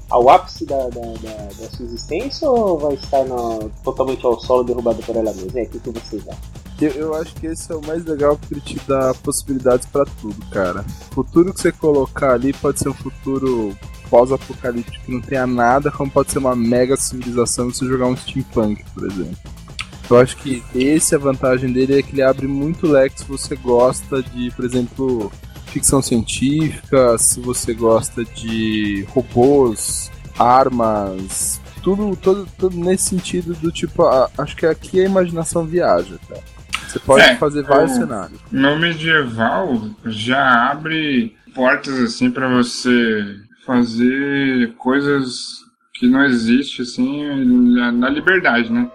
ao 0.09 0.27
ápice 0.27 0.65
da, 0.65 0.89
da, 0.89 1.01
da, 1.21 1.43
da 1.43 1.69
sua 1.69 1.85
existência 1.85 2.49
ou 2.49 2.79
vai 2.79 2.95
estar 2.95 3.23
na- 3.25 3.69
totalmente 3.83 4.25
ao 4.25 4.39
solo 4.39 4.63
derrubado 4.63 4.97
por 5.03 5.15
ela 5.15 5.31
mesma? 5.33 5.59
É, 5.59 5.63
o 5.65 5.69
que, 5.69 5.79
que 5.79 5.91
vocês 5.91 6.27
acham? 6.27 6.41
Eu, 6.81 6.91
eu 6.93 7.13
acho 7.13 7.35
que 7.35 7.45
esse 7.45 7.71
é 7.71 7.75
o 7.75 7.85
mais 7.85 8.05
legal 8.05 8.35
porque 8.37 8.55
ele 8.55 8.61
te 8.61 8.79
dá 8.87 9.13
possibilidades 9.23 9.85
pra 9.85 10.03
tudo, 10.19 10.43
cara. 10.49 10.83
O 11.11 11.13
futuro 11.13 11.53
que 11.53 11.61
você 11.61 11.71
colocar 11.71 12.33
ali 12.33 12.53
pode 12.53 12.79
ser 12.79 12.89
um 12.89 12.93
futuro 12.95 13.77
pós-apocalíptico 14.09 15.05
que 15.05 15.11
não 15.11 15.21
tenha 15.21 15.45
nada, 15.47 15.91
como 15.91 16.11
pode 16.11 16.31
ser 16.31 16.39
uma 16.39 16.55
mega 16.55 16.95
civilização 16.97 17.71
se 17.71 17.79
você 17.79 17.85
jogar 17.87 18.07
um 18.07 18.15
steampunk, 18.17 18.83
por 18.93 19.05
exemplo. 19.05 19.37
Eu 20.09 20.17
acho 20.17 20.37
que 20.37 20.63
esse 20.73 21.15
a 21.15 21.17
vantagem 21.17 21.71
dele 21.71 21.99
é 21.99 22.01
que 22.01 22.13
ele 22.13 22.21
abre 22.21 22.47
muito 22.47 22.87
leque 22.87 23.19
se 23.19 23.25
você 23.27 23.55
gosta 23.55 24.23
de, 24.23 24.49
por 24.51 24.63
exemplo, 24.63 25.31
ficção 25.67 26.01
científica, 26.01 27.17
se 27.17 27.41
você 27.41 27.73
gosta 27.73 28.23
de 28.23 29.05
robôs, 29.09 30.09
armas, 30.39 31.59
tudo, 31.83 32.15
todo, 32.15 32.47
tudo 32.57 32.77
nesse 32.77 33.09
sentido 33.09 33.53
do 33.55 33.71
tipo, 33.71 34.03
a- 34.03 34.29
acho 34.37 34.55
que 34.55 34.65
aqui 34.65 35.01
a 35.01 35.05
imaginação 35.05 35.65
viaja, 35.65 36.17
cara. 36.27 36.41
Você 36.87 36.99
pode 36.99 37.23
É, 37.25 37.35
fazer 37.35 37.63
vários 37.63 37.91
cenários. 37.91 38.39
No 38.49 38.79
medieval 38.79 39.89
já 40.05 40.71
abre 40.71 41.35
portas 41.53 41.99
assim 41.99 42.31
para 42.31 42.47
você 42.47 43.35
fazer 43.67 44.73
coisas 44.77 45.65
que 45.93 46.07
não 46.07 46.23
existem 46.23 46.83
assim 46.83 47.25
na 47.91 48.09
liberdade, 48.09 48.71
né? 48.71 48.89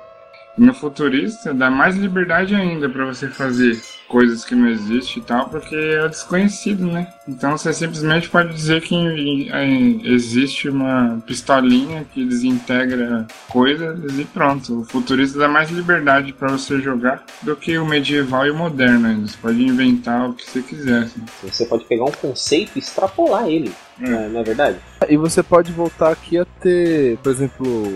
No 0.57 0.75
futurista 0.75 1.55
dá 1.55 1.71
mais 1.71 1.97
liberdade 1.97 2.55
ainda 2.55 2.89
para 2.89 3.07
você 3.07 3.29
fazer 3.29 3.81
coisas 4.07 4.45
que 4.45 4.55
não 4.55 4.69
existem 4.69 5.23
e 5.23 5.25
tal, 5.25 5.49
porque 5.49 5.75
é 5.75 6.07
desconhecido, 6.07 6.87
né? 6.87 7.11
Então 7.27 7.57
você 7.57 7.73
simplesmente 7.73 8.29
pode 8.29 8.53
dizer 8.53 8.83
que 8.83 9.49
eh, 9.51 10.01
existe 10.05 10.69
uma 10.69 11.23
pistolinha 11.27 12.05
que 12.13 12.23
desintegra 12.23 13.27
coisas 13.49 14.19
e 14.19 14.25
pronto. 14.27 14.81
O 14.81 14.85
futurista 14.85 15.39
dá 15.39 15.49
mais 15.49 15.71
liberdade 15.71 16.35
para 16.35 16.53
você 16.53 16.79
jogar 16.81 17.25
do 17.41 17.57
que 17.57 17.79
o 17.79 17.87
medieval 17.87 18.47
e 18.47 18.51
o 18.51 18.55
moderno. 18.55 19.27
Você 19.27 19.39
pode 19.41 19.63
inventar 19.63 20.29
o 20.29 20.35
que 20.35 20.51
você 20.51 20.61
quiser. 20.61 21.05
assim. 21.05 21.23
Você 21.43 21.65
pode 21.65 21.85
pegar 21.87 22.05
um 22.05 22.13
conceito 22.13 22.73
e 22.77 22.81
extrapolar 22.81 23.49
ele, 23.49 23.73
É. 24.03 24.29
não 24.29 24.41
é 24.41 24.43
verdade? 24.45 24.77
E 25.09 25.17
você 25.17 25.43
pode 25.43 25.73
voltar 25.73 26.11
aqui 26.13 26.39
a 26.39 26.45
ter, 26.61 27.17
por 27.19 27.31
exemplo, 27.31 27.93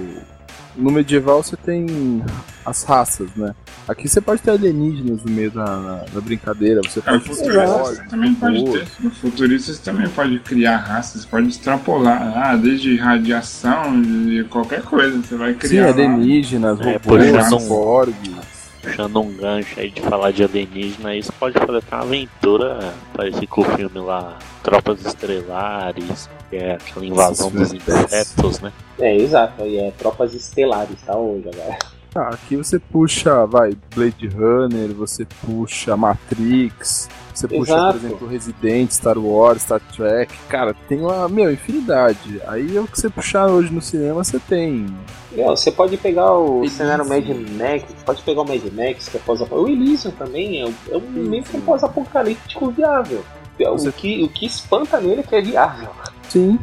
no 0.77 0.91
medieval 0.91 1.43
você 1.43 1.57
tem 1.57 2.23
as 2.65 2.83
raças, 2.85 3.29
né? 3.37 3.55
Aqui 3.89 4.09
você 4.09 4.21
pode 4.21 4.43
ter 4.43 4.51
alienígenas 4.51 5.23
no 5.23 5.31
meio 5.31 5.51
da, 5.51 5.65
na- 5.65 6.05
da 6.13 6.21
brincadeira, 6.21 6.81
você 6.83 6.99
É, 6.99 7.03
o 7.03 7.05
pode 7.05 7.23
ter 7.25 7.35
futurista 7.37 7.69
orcs, 7.69 7.99
você 7.99 8.05
também 8.09 8.35
pode 8.35 8.65
ter. 8.65 8.87
No 9.01 9.11
futurista 9.13 9.73
você 9.73 9.83
também 9.83 10.09
pode 10.09 10.39
criar 10.41 10.77
raças, 10.79 11.25
pode 11.25 11.49
extrapolar. 11.49 12.33
Ah, 12.37 12.57
desde 12.57 12.97
radiação 12.97 14.03
e 14.29 14.43
qualquer 14.45 14.83
coisa. 14.83 15.17
Você 15.23 15.37
vai 15.37 15.53
Sim, 15.53 15.59
criar. 15.59 15.85
lá. 15.85 15.91
alienígenas, 15.93 16.81
É, 16.81 16.99
por 16.99 17.21
robôs, 17.21 17.47
exemplo, 17.47 17.69
porgs. 17.69 18.56
Puxando 18.87 19.21
um 19.21 19.37
gancho 19.37 19.81
aí 19.81 19.91
de 19.91 20.01
falar 20.01 20.31
de 20.31 20.45
alienígena, 20.45 21.15
isso 21.17 21.33
pode 21.33 21.59
fazer 21.59 21.79
até 21.79 21.97
uma 21.97 22.05
aventura 22.05 22.95
parecido 23.13 23.49
com 23.49 23.63
o 23.63 23.65
filme 23.65 23.99
lá, 23.99 24.39
Tropas 24.63 25.05
Estelares, 25.05 26.31
que 26.49 26.57
é 26.57 26.75
aquela 26.75 27.05
invasão 27.05 27.51
dos 27.51 27.73
insetos, 27.73 28.61
né? 28.61 28.73
É, 29.01 29.17
exato, 29.17 29.63
aí 29.63 29.77
é 29.77 29.91
tropas 29.91 30.33
estelares, 30.35 30.97
tá 31.05 31.17
hoje 31.17 31.51
agora. 31.53 31.79
Ah, 32.15 32.29
aqui 32.29 32.57
você 32.57 32.79
puxa, 32.79 33.45
vai, 33.45 33.77
Blade 33.95 34.29
Runner, 34.29 34.89
você 34.95 35.27
puxa 35.45 35.97
Matrix, 35.97 37.09
você 37.39 37.49
puxa, 37.49 37.73
Exato. 37.73 37.99
por 37.99 38.07
exemplo, 38.07 38.29
Resident, 38.29 38.91
Star 38.91 39.19
Wars, 39.19 39.63
Star 39.63 39.81
Trek. 39.95 40.33
Cara, 40.49 40.75
tem 40.89 41.01
uma, 41.01 41.29
meu, 41.29 41.53
infinidade. 41.53 42.41
Aí 42.47 42.77
é 42.77 42.81
o 42.81 42.87
que 42.87 42.99
você 43.01 43.11
puxar 43.11 43.47
hoje 43.47 43.73
no 43.73 43.81
cinema, 43.83 44.25
você 44.25 44.39
tem. 44.39 44.87
Meu, 45.33 45.49
você 45.49 45.71
pode 45.71 45.97
pegar 45.99 46.33
o 46.33 46.61
Elysium. 46.61 46.77
cenário 46.79 47.07
Mad 47.09 47.29
Max, 47.29 47.85
pode 48.05 48.23
pegar 48.23 48.41
o 48.43 48.49
Mad 48.49 48.63
Max, 48.73 49.09
que 49.09 49.17
é 49.17 49.21
pós 49.21 49.41
O 49.51 49.69
Elysium 49.69 50.11
também 50.13 50.63
é, 50.63 50.67
um- 50.67 50.75
é 50.91 50.97
um 50.97 51.11
meio 51.29 51.43
que 51.43 51.61
pós-apocalíptico 51.61 52.71
viável. 52.71 53.23
Você- 53.59 53.89
O 53.89 53.93
que, 53.93 54.23
o 54.25 54.29
que 54.29 54.47
espanta 54.47 55.01
nele 55.01 55.21
é 55.21 55.23
que 55.23 55.35
é 55.35 55.41
viável. 55.43 55.89
Sim. 56.29 56.59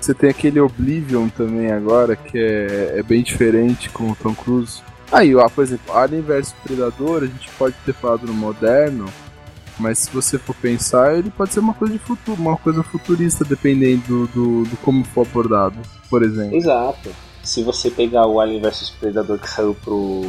Você 0.00 0.12
tem 0.14 0.30
aquele 0.30 0.58
Oblivion 0.60 1.28
também 1.28 1.70
agora, 1.70 2.16
que 2.16 2.36
é, 2.36 2.98
é 2.98 3.02
bem 3.04 3.22
diferente 3.22 3.88
com 3.90 4.10
o 4.10 4.16
Tom 4.16 4.34
Cruise. 4.34 4.82
Aí, 5.12 5.34
ó, 5.36 5.48
por 5.48 5.62
exemplo, 5.62 5.96
Alien 5.96 6.22
vs 6.22 6.52
Predador, 6.64 7.22
a 7.22 7.26
gente 7.26 7.48
pode 7.58 7.74
ter 7.84 7.92
falado 7.92 8.26
no 8.26 8.32
moderno, 8.32 9.06
mas 9.82 9.98
se 9.98 10.10
você 10.10 10.38
for 10.38 10.54
pensar, 10.54 11.18
ele 11.18 11.30
pode 11.30 11.52
ser 11.52 11.60
uma 11.60 11.74
coisa 11.74 11.92
de 11.92 11.98
futuro, 11.98 12.40
uma 12.40 12.56
coisa 12.56 12.82
futurista, 12.84 13.44
dependendo 13.44 14.02
do, 14.06 14.26
do, 14.28 14.62
do 14.70 14.76
como 14.78 15.04
for 15.04 15.26
abordado, 15.26 15.76
por 16.08 16.22
exemplo. 16.22 16.56
Exato. 16.56 17.10
Se 17.42 17.64
você 17.64 17.90
pegar 17.90 18.26
o 18.28 18.38
Alien 18.38 18.62
vs 18.62 18.90
Predador 18.90 19.38
que 19.40 19.50
saiu 19.50 19.74
pro, 19.74 20.22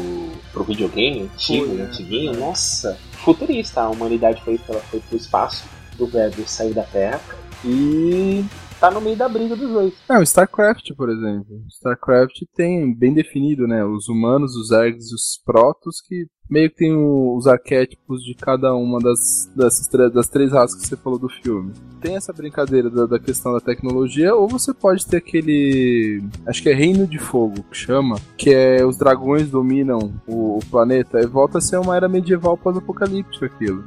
pro 0.52 0.63
videogame 0.63 1.22
antigo, 1.22 1.80
é. 1.80 1.84
antiguinho, 1.84 2.36
nossa, 2.39 2.98
futurista. 3.24 3.82
A 3.82 3.89
humanidade 3.89 4.42
foi, 4.44 4.60
ela 4.68 4.82
foi 4.82 5.00
pro 5.00 5.16
espaço, 5.16 5.63
do 5.96 6.08
verbo 6.08 6.42
sair 6.48 6.74
da 6.74 6.82
Terra, 6.82 7.22
e 7.63 8.44
tá 8.80 8.89
no 8.89 9.00
meio 9.00 9.16
da 9.16 9.30
briga 9.30 9.56
dos 9.56 9.72
dois. 9.72 9.94
É, 10.10 10.18
o 10.18 10.24
StarCraft, 10.24 10.92
por 10.98 11.10
exemplo. 11.10 11.63
StarCraft 11.70 12.42
tem 12.56 12.94
bem 12.94 13.13
definido, 13.13 13.68
né? 13.68 13.86
Os 13.86 14.10
humanos, 14.10 14.56
os 14.56 14.72
ergs 14.72 15.12
e 15.12 15.16
os 15.16 15.39
protos, 15.46 16.02
que 16.02 16.26
meio 16.54 16.70
que 16.70 16.78
tem 16.78 16.94
o- 16.94 17.36
os 17.36 17.48
arquétipos 17.48 18.24
de 18.24 18.36
cada 18.36 18.76
uma 18.76 19.00
das, 19.00 19.50
dessas, 19.56 19.88
das 20.12 20.30
três 20.30 20.52
raças 20.52 20.80
que 20.80 20.88
você 20.88 20.96
falou 20.96 21.18
do 21.18 21.28
filme. 21.28 21.72
Tem 22.00 22.16
essa 22.16 22.32
brincadeira 22.32 22.89
da, 22.92 23.06
da 23.08 23.20
questão 23.20 23.52
da 23.54 23.60
tecnologia, 23.60 24.36
ou 24.36 24.48
você 24.48 24.72
pode 24.74 25.06
ter 25.06 25.18
aquele. 25.18 26.24
Acho 26.46 26.62
que 26.62 26.70
é 26.70 26.74
Reino 26.76 27.08
de 27.08 27.18
Fogo 27.18 27.63
que 27.72 27.76
chama, 27.78 28.18
que 28.38 28.52
é 28.54 28.86
os 28.86 28.98
dragões 28.98 29.50
dominam 29.50 30.13
o, 30.28 30.58
o 30.58 30.60
planeta, 30.70 31.20
e 31.20 31.26
volta 31.26 31.58
a 31.58 31.62
ser 31.62 31.78
uma 31.78 31.96
era 31.96 32.08
medieval 32.08 32.56
pós-apocalíptica 32.56 33.48
aquilo. 33.48 33.84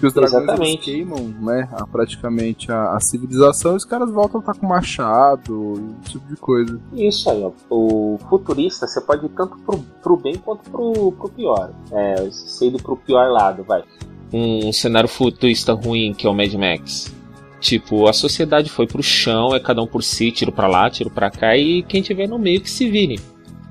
Que 0.00 0.06
os 0.06 0.14
dragões 0.14 0.32
eles 0.34 0.48
Exatamente. 0.48 0.82
queimam, 0.84 1.34
né, 1.40 1.68
a- 1.72 1.86
praticamente 1.86 2.72
a, 2.72 2.96
a 2.96 3.00
civilização 3.00 3.74
e 3.74 3.76
os 3.76 3.84
caras 3.84 4.10
voltam 4.10 4.40
a 4.40 4.40
estar 4.40 4.54
com 4.54 4.66
machado, 4.66 5.94
esse 6.02 6.12
tipo 6.12 6.26
de 6.28 6.36
coisa. 6.36 6.80
Isso 6.94 7.28
aí, 7.30 7.42
ó. 7.42 7.52
O 7.68 8.18
futurista 8.28 8.86
você 8.86 9.00
pode 9.02 9.26
ir 9.26 9.28
tanto 9.30 9.58
pro, 9.58 9.78
pro 10.02 10.16
bem 10.16 10.36
quanto 10.36 10.68
pro, 10.70 11.12
pro 11.12 11.28
pior. 11.28 11.70
É, 11.92 12.14
você 12.24 12.66
indo 12.68 12.82
pro 12.82 12.96
pior 12.96 13.30
lado, 13.30 13.62
vai. 13.62 13.84
Um 14.32 14.72
cenário 14.72 15.08
futurista 15.08 15.72
ruim 15.74 16.14
que 16.14 16.26
é 16.26 16.30
o 16.30 16.34
Mad 16.34 16.52
Max. 16.54 17.12
Tipo, 17.60 18.08
a 18.08 18.12
sociedade 18.14 18.70
foi 18.70 18.86
pro 18.86 19.02
chão, 19.02 19.54
é 19.54 19.60
cada 19.60 19.82
um 19.82 19.86
por 19.86 20.02
si, 20.02 20.32
tiro 20.32 20.50
pra 20.50 20.66
lá, 20.66 20.88
tiro 20.88 21.10
pra 21.10 21.30
cá, 21.30 21.54
e 21.58 21.82
quem 21.82 22.00
tiver 22.00 22.26
no 22.26 22.38
meio 22.38 22.62
que 22.62 22.70
se 22.70 22.88
vire. 22.90 23.20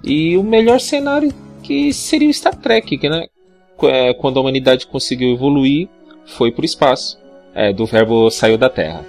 E 0.04 0.38
o 0.38 0.44
melhor 0.44 0.80
cenário 0.80 1.34
que 1.63 1.92
seria 1.92 2.30
o 2.30 2.34
Star 2.34 2.56
Trek, 2.56 2.98
que 3.00 3.10
né, 3.10 3.26
é, 3.84 4.13
quando 4.13 4.38
a 4.38 4.42
humanidade 4.42 4.86
conseguiu 4.86 5.34
evoluir, 5.34 5.89
foi 6.30 6.52
pro 6.52 6.65
espaço. 6.65 7.20
É, 7.54 7.74
do 7.74 7.86
verbo 7.86 8.30
saiu 8.30 8.58
da 8.58 8.70
Terra. 8.70 9.06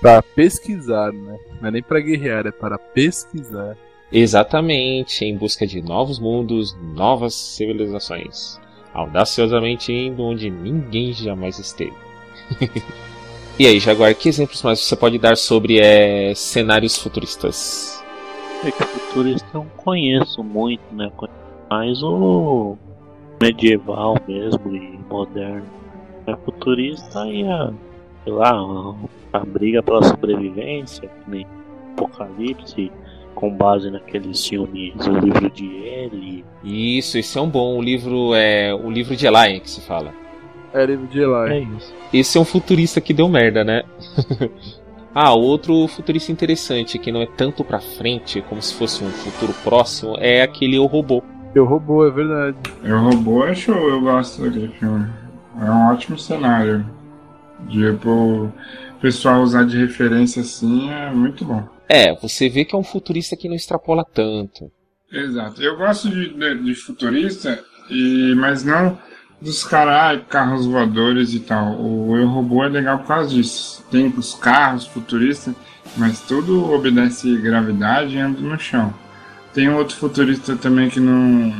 Pra 0.00 0.22
pesquisar, 0.22 1.12
né? 1.12 1.38
Não 1.60 1.68
é 1.68 1.70
nem 1.70 1.82
pra 1.82 2.00
guerrear, 2.00 2.46
é 2.46 2.50
para 2.50 2.78
pesquisar. 2.78 3.76
Exatamente, 4.12 5.24
em 5.24 5.36
busca 5.36 5.66
de 5.66 5.80
novos 5.80 6.18
mundos, 6.18 6.76
novas 6.94 7.34
civilizações. 7.34 8.58
Audaciosamente 8.92 9.92
indo 9.92 10.22
onde 10.22 10.50
ninguém 10.50 11.12
jamais 11.12 11.58
esteve. 11.58 11.94
e 13.58 13.66
aí, 13.66 13.78
Jaguar, 13.78 14.14
que 14.14 14.28
exemplos 14.28 14.62
mais 14.62 14.80
você 14.80 14.96
pode 14.96 15.18
dar 15.18 15.36
sobre 15.36 15.78
é, 15.78 16.34
cenários 16.34 16.96
futuristas? 16.96 18.02
É 18.64 18.70
que 18.70 18.82
futurista 18.84 19.46
eu 19.54 19.60
não 19.60 19.70
conheço 19.76 20.42
muito, 20.42 20.82
né? 20.92 21.10
Mais 21.70 22.02
o 22.02 22.76
medieval 23.40 24.16
mesmo 24.26 24.74
e 24.74 24.98
moderno. 25.08 25.79
É 26.26 26.36
futurista 26.36 27.26
e 27.26 27.44
a, 27.46 27.72
sei 28.24 28.32
lá, 28.32 28.52
a, 28.52 28.94
a 29.38 29.44
briga 29.44 29.82
pela 29.82 30.02
sobrevivência, 30.02 31.08
que 31.08 31.30
nem 31.30 31.46
Apocalipse, 31.92 32.90
com 33.34 33.50
base 33.54 33.90
naqueles 33.90 34.46
filmes, 34.46 34.94
o 35.06 35.12
livro 35.12 35.50
de 35.50 35.66
Eli. 35.66 36.44
Isso, 36.64 37.18
esse 37.18 37.38
é 37.38 37.40
um 37.40 37.48
bom. 37.48 37.78
O 37.78 37.82
livro 37.82 38.34
é 38.34 38.74
o 38.74 38.90
livro 38.90 39.16
de 39.16 39.26
Eli 39.26 39.60
que 39.60 39.70
se 39.70 39.80
fala. 39.80 40.12
É 40.72 40.84
livro 40.86 41.06
de 41.06 41.20
Eli. 41.20 41.52
É 41.52 41.58
isso. 41.76 41.94
Esse 42.12 42.38
é 42.38 42.40
um 42.40 42.44
futurista 42.44 43.00
que 43.00 43.12
deu 43.12 43.28
merda, 43.28 43.64
né? 43.64 43.82
ah, 45.14 45.34
outro 45.34 45.86
futurista 45.88 46.32
interessante 46.32 46.98
que 46.98 47.12
não 47.12 47.22
é 47.22 47.26
tanto 47.26 47.64
pra 47.64 47.80
frente, 47.80 48.42
como 48.42 48.60
se 48.62 48.74
fosse 48.74 49.04
um 49.04 49.10
futuro 49.10 49.52
próximo, 49.62 50.16
é 50.18 50.42
aquele 50.42 50.78
O 50.78 50.86
Robô. 50.86 51.22
Eu 51.54 51.64
robô, 51.64 52.06
é 52.06 52.10
verdade. 52.10 52.56
Eu 52.84 53.00
robô 53.00 53.44
é 53.44 53.54
show, 53.54 53.88
eu 53.88 54.00
gosto 54.00 54.42
daquele 54.42 54.68
filme. 54.68 55.08
É 55.60 55.70
um 55.70 55.92
ótimo 55.92 56.18
cenário. 56.18 56.84
Tipo, 57.68 58.10
o 58.10 58.52
pessoal 59.00 59.42
usar 59.42 59.64
de 59.64 59.76
referência 59.76 60.42
assim 60.42 60.90
é 60.90 61.10
muito 61.10 61.44
bom. 61.44 61.68
É, 61.88 62.14
você 62.14 62.48
vê 62.48 62.64
que 62.64 62.74
é 62.74 62.78
um 62.78 62.84
futurista 62.84 63.36
que 63.36 63.48
não 63.48 63.56
extrapola 63.56 64.04
tanto. 64.04 64.70
Exato. 65.12 65.60
Eu 65.60 65.76
gosto 65.76 66.08
de, 66.08 66.32
de, 66.32 66.62
de 66.62 66.74
futurista, 66.74 67.62
e, 67.90 68.34
mas 68.36 68.64
não 68.64 68.96
dos 69.40 69.64
caras, 69.64 70.22
carros 70.28 70.66
voadores 70.66 71.32
e 71.34 71.40
tal. 71.40 71.80
O 71.80 72.16
Eu 72.16 72.28
Robô 72.28 72.62
é 72.64 72.68
legal 72.68 72.98
por 72.98 73.08
causa 73.08 73.30
disso. 73.30 73.84
Tem 73.90 74.06
os 74.16 74.34
carros 74.34 74.86
futuristas, 74.86 75.54
mas 75.96 76.20
tudo 76.20 76.70
obedece 76.72 77.36
gravidade 77.38 78.16
e 78.16 78.20
anda 78.20 78.40
no 78.40 78.58
chão. 78.58 78.92
Tem 79.52 79.68
um 79.68 79.76
outro 79.76 79.96
futurista 79.96 80.56
também 80.56 80.88
que 80.88 81.00
não. 81.00 81.52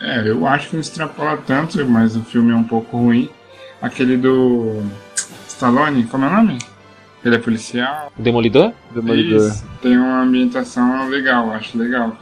É, 0.00 0.28
eu 0.28 0.46
acho 0.46 0.68
que 0.68 0.74
não 0.74 0.80
extrapola 0.80 1.36
tanto, 1.46 1.84
mas 1.86 2.16
o 2.16 2.22
filme 2.22 2.52
é 2.52 2.56
um 2.56 2.64
pouco 2.64 2.96
ruim. 2.96 3.28
Aquele 3.80 4.16
do. 4.16 4.82
Stallone, 5.48 6.04
como 6.04 6.24
é 6.24 6.28
o 6.28 6.32
nome? 6.32 6.58
Ele 7.24 7.36
é 7.36 7.38
policial. 7.38 8.12
O 8.18 8.22
Demolidor? 8.22 8.72
Demolidor. 8.92 9.48
Isso, 9.48 9.66
tem 9.80 9.96
uma 9.96 10.22
ambientação 10.22 11.08
legal, 11.08 11.50
acho 11.52 11.78
legal. 11.78 12.16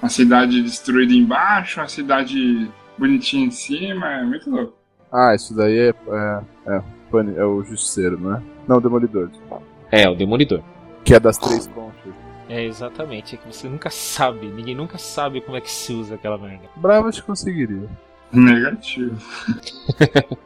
A 0.00 0.08
cidade 0.08 0.62
destruída 0.62 1.12
embaixo, 1.12 1.80
a 1.80 1.88
cidade 1.88 2.70
bonitinha 2.96 3.46
em 3.46 3.50
cima, 3.50 4.06
é 4.06 4.22
muito 4.22 4.48
louco. 4.48 4.74
Ah, 5.12 5.34
isso 5.34 5.54
daí 5.54 5.78
é. 5.78 5.88
É, 5.88 6.40
é, 6.68 6.82
é 7.38 7.44
o 7.44 7.62
Justiceiro, 7.64 8.20
não 8.20 8.36
é? 8.36 8.42
Não, 8.68 8.76
o 8.76 8.80
Demolidor. 8.80 9.30
É, 9.90 10.08
o 10.08 10.14
Demolidor. 10.14 10.62
Que 11.04 11.14
é 11.14 11.20
das 11.20 11.38
três 11.38 11.66
conchas. 11.68 11.95
É, 12.48 12.64
exatamente. 12.64 13.34
É 13.34 13.38
que 13.38 13.46
você 13.46 13.68
nunca 13.68 13.90
sabe. 13.90 14.46
Ninguém 14.46 14.74
nunca 14.74 14.98
sabe 14.98 15.40
como 15.40 15.56
é 15.56 15.60
que 15.60 15.70
se 15.70 15.92
usa 15.92 16.14
aquela 16.14 16.38
merda. 16.38 16.68
Bravo 16.76 17.08
acho 17.08 17.20
que 17.20 17.26
conseguiria. 17.26 17.88
Negativo. 18.32 19.16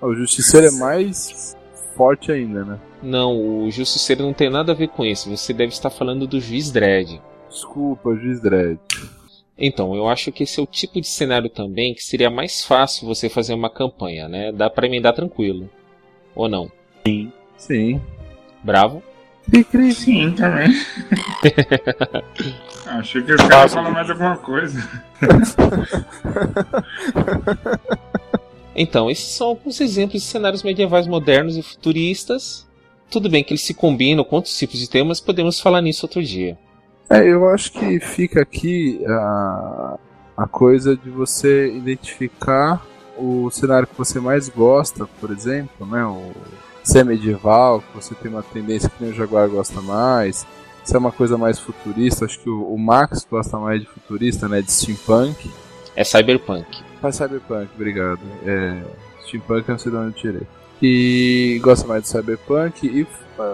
O 0.00 0.14
Justiceiro 0.14 0.68
é 0.68 0.70
mais 0.70 1.56
forte 1.96 2.30
ainda, 2.30 2.64
né? 2.64 2.78
Não, 3.02 3.64
o 3.64 3.70
Justiceiro 3.70 4.22
não 4.22 4.32
tem 4.32 4.48
nada 4.48 4.70
a 4.70 4.74
ver 4.74 4.88
com 4.88 5.04
isso. 5.04 5.28
Você 5.28 5.52
deve 5.52 5.72
estar 5.72 5.90
falando 5.90 6.26
do 6.26 6.40
Juiz 6.40 6.70
Dredd. 6.70 7.20
Desculpa, 7.48 8.14
Juiz 8.14 8.40
Dredd. 8.40 8.78
Então, 9.58 9.96
eu 9.96 10.08
acho 10.08 10.30
que 10.30 10.44
esse 10.44 10.60
é 10.60 10.62
o 10.62 10.66
tipo 10.66 11.00
de 11.00 11.06
cenário 11.08 11.50
também 11.50 11.92
que 11.92 12.04
seria 12.04 12.30
mais 12.30 12.64
fácil 12.64 13.08
você 13.08 13.28
fazer 13.28 13.54
uma 13.54 13.68
campanha, 13.68 14.28
né? 14.28 14.52
Dá 14.52 14.70
pra 14.70 14.86
emendar 14.86 15.12
tranquilo. 15.12 15.68
Ou 16.32 16.48
não? 16.48 16.70
Sim. 17.04 17.32
Sim. 17.56 18.00
Bravo? 18.62 19.02
Cri, 19.50 19.64
cri. 19.64 19.92
Sim, 19.92 20.32
também. 20.32 20.70
Achei 22.86 23.22
que 23.22 23.32
os 23.32 23.40
caras 23.42 23.72
falam 23.72 23.90
mais 23.90 24.10
alguma 24.10 24.36
coisa. 24.36 24.78
Então, 28.80 29.10
esses 29.10 29.34
são 29.34 29.48
alguns 29.48 29.80
exemplos 29.80 30.22
de 30.22 30.28
cenários 30.28 30.62
medievais 30.62 31.08
modernos 31.08 31.56
e 31.56 31.62
futuristas. 31.62 32.64
Tudo 33.10 33.28
bem 33.28 33.42
que 33.42 33.52
eles 33.52 33.62
se 33.62 33.74
combinam 33.74 34.22
com 34.22 34.36
outros 34.36 34.56
tipos 34.56 34.78
de 34.78 34.88
temas, 34.88 35.20
podemos 35.20 35.58
falar 35.58 35.82
nisso 35.82 36.06
outro 36.06 36.22
dia. 36.22 36.56
É, 37.10 37.26
eu 37.26 37.48
acho 37.48 37.72
que 37.72 37.98
fica 37.98 38.40
aqui 38.40 39.04
a, 39.04 39.98
a 40.36 40.46
coisa 40.46 40.96
de 40.96 41.10
você 41.10 41.72
identificar 41.72 42.86
o 43.16 43.50
cenário 43.50 43.88
que 43.88 43.98
você 43.98 44.20
mais 44.20 44.48
gosta, 44.48 45.08
por 45.20 45.32
exemplo, 45.32 45.84
né? 45.84 46.04
O, 46.04 46.30
se 46.88 46.98
é 46.98 47.04
medieval, 47.04 47.80
que 47.82 47.94
você 47.94 48.14
tem 48.14 48.30
uma 48.30 48.42
tendência 48.42 48.88
que 48.88 49.02
nem 49.02 49.12
o 49.12 49.14
Jaguar 49.14 49.46
gosta 49.48 49.80
mais. 49.82 50.46
Se 50.82 50.96
é 50.96 50.98
uma 50.98 51.12
coisa 51.12 51.36
mais 51.36 51.58
futurista, 51.58 52.24
acho 52.24 52.40
que 52.40 52.48
o, 52.48 52.62
o 52.62 52.78
Max 52.78 53.26
gosta 53.30 53.58
mais 53.58 53.82
de 53.82 53.86
futurista, 53.86 54.48
né? 54.48 54.62
De 54.62 54.72
steampunk. 54.72 55.50
É 55.94 56.02
cyberpunk. 56.02 56.66
Faz 57.02 57.16
Cyberpunk, 57.16 57.68
obrigado. 57.74 58.20
É, 58.44 58.82
Steampunk 59.22 59.68
eu 59.68 59.72
não 59.72 59.78
sei 59.78 59.92
de 59.92 59.98
onde 59.98 60.08
eu 60.08 60.12
tirei. 60.12 60.46
E 60.80 61.60
gosta 61.62 61.86
mais 61.86 62.04
de 62.04 62.08
Cyberpunk 62.08 62.86
e 62.86 63.06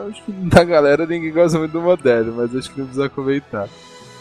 acho 0.08 0.22
que 0.22 0.32
da 0.32 0.62
galera 0.62 1.04
ninguém 1.04 1.32
gosta 1.32 1.58
muito 1.58 1.72
do 1.72 1.80
moderno, 1.80 2.34
mas 2.36 2.54
acho 2.54 2.70
que 2.70 2.78
não 2.78 2.86
precisa 2.86 3.08
comentar. 3.08 3.68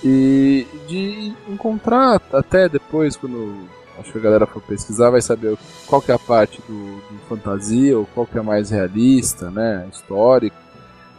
E 0.03 0.65
de 0.87 1.33
encontrar 1.47 2.19
até 2.33 2.67
depois, 2.67 3.15
quando 3.15 3.67
acho 3.99 4.11
que 4.11 4.17
a 4.17 4.21
galera 4.21 4.45
for 4.45 4.61
pesquisar, 4.61 5.09
vai 5.09 5.21
saber 5.21 5.57
qual 5.87 6.01
que 6.01 6.11
é 6.11 6.15
a 6.15 6.19
parte 6.19 6.61
do, 6.61 6.95
do 6.95 7.19
fantasia, 7.27 7.97
ou 7.97 8.05
qual 8.05 8.25
que 8.25 8.37
é 8.37 8.41
mais 8.41 8.69
realista, 8.69 9.49
né? 9.49 9.87
Histórico. 9.91 10.55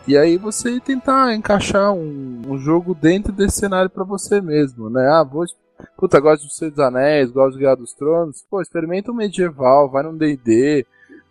E 0.07 0.17
aí 0.17 0.37
você 0.37 0.79
tentar 0.81 1.35
encaixar 1.35 1.93
um, 1.93 2.43
um 2.47 2.59
jogo 2.59 2.95
dentro 2.95 3.33
desse 3.33 3.61
cenário 3.61 3.89
pra 3.89 4.05
você 4.05 4.41
mesmo, 4.41 4.91
né? 4.91 5.09
Ah, 5.09 5.23
vou 5.23 5.45
Puta, 5.97 6.21
gosto 6.21 6.47
de 6.47 6.55
Senhor 6.55 6.71
dos 6.71 6.81
Anéis, 6.81 7.31
gosto 7.31 7.55
de 7.55 7.61
Guerra 7.61 7.77
dos 7.77 7.93
Tronos. 7.95 8.45
Pô, 8.49 8.61
experimenta 8.61 9.11
um 9.11 9.15
medieval, 9.15 9.91
vai 9.91 10.03
num 10.03 10.17
D&D, 10.17 10.87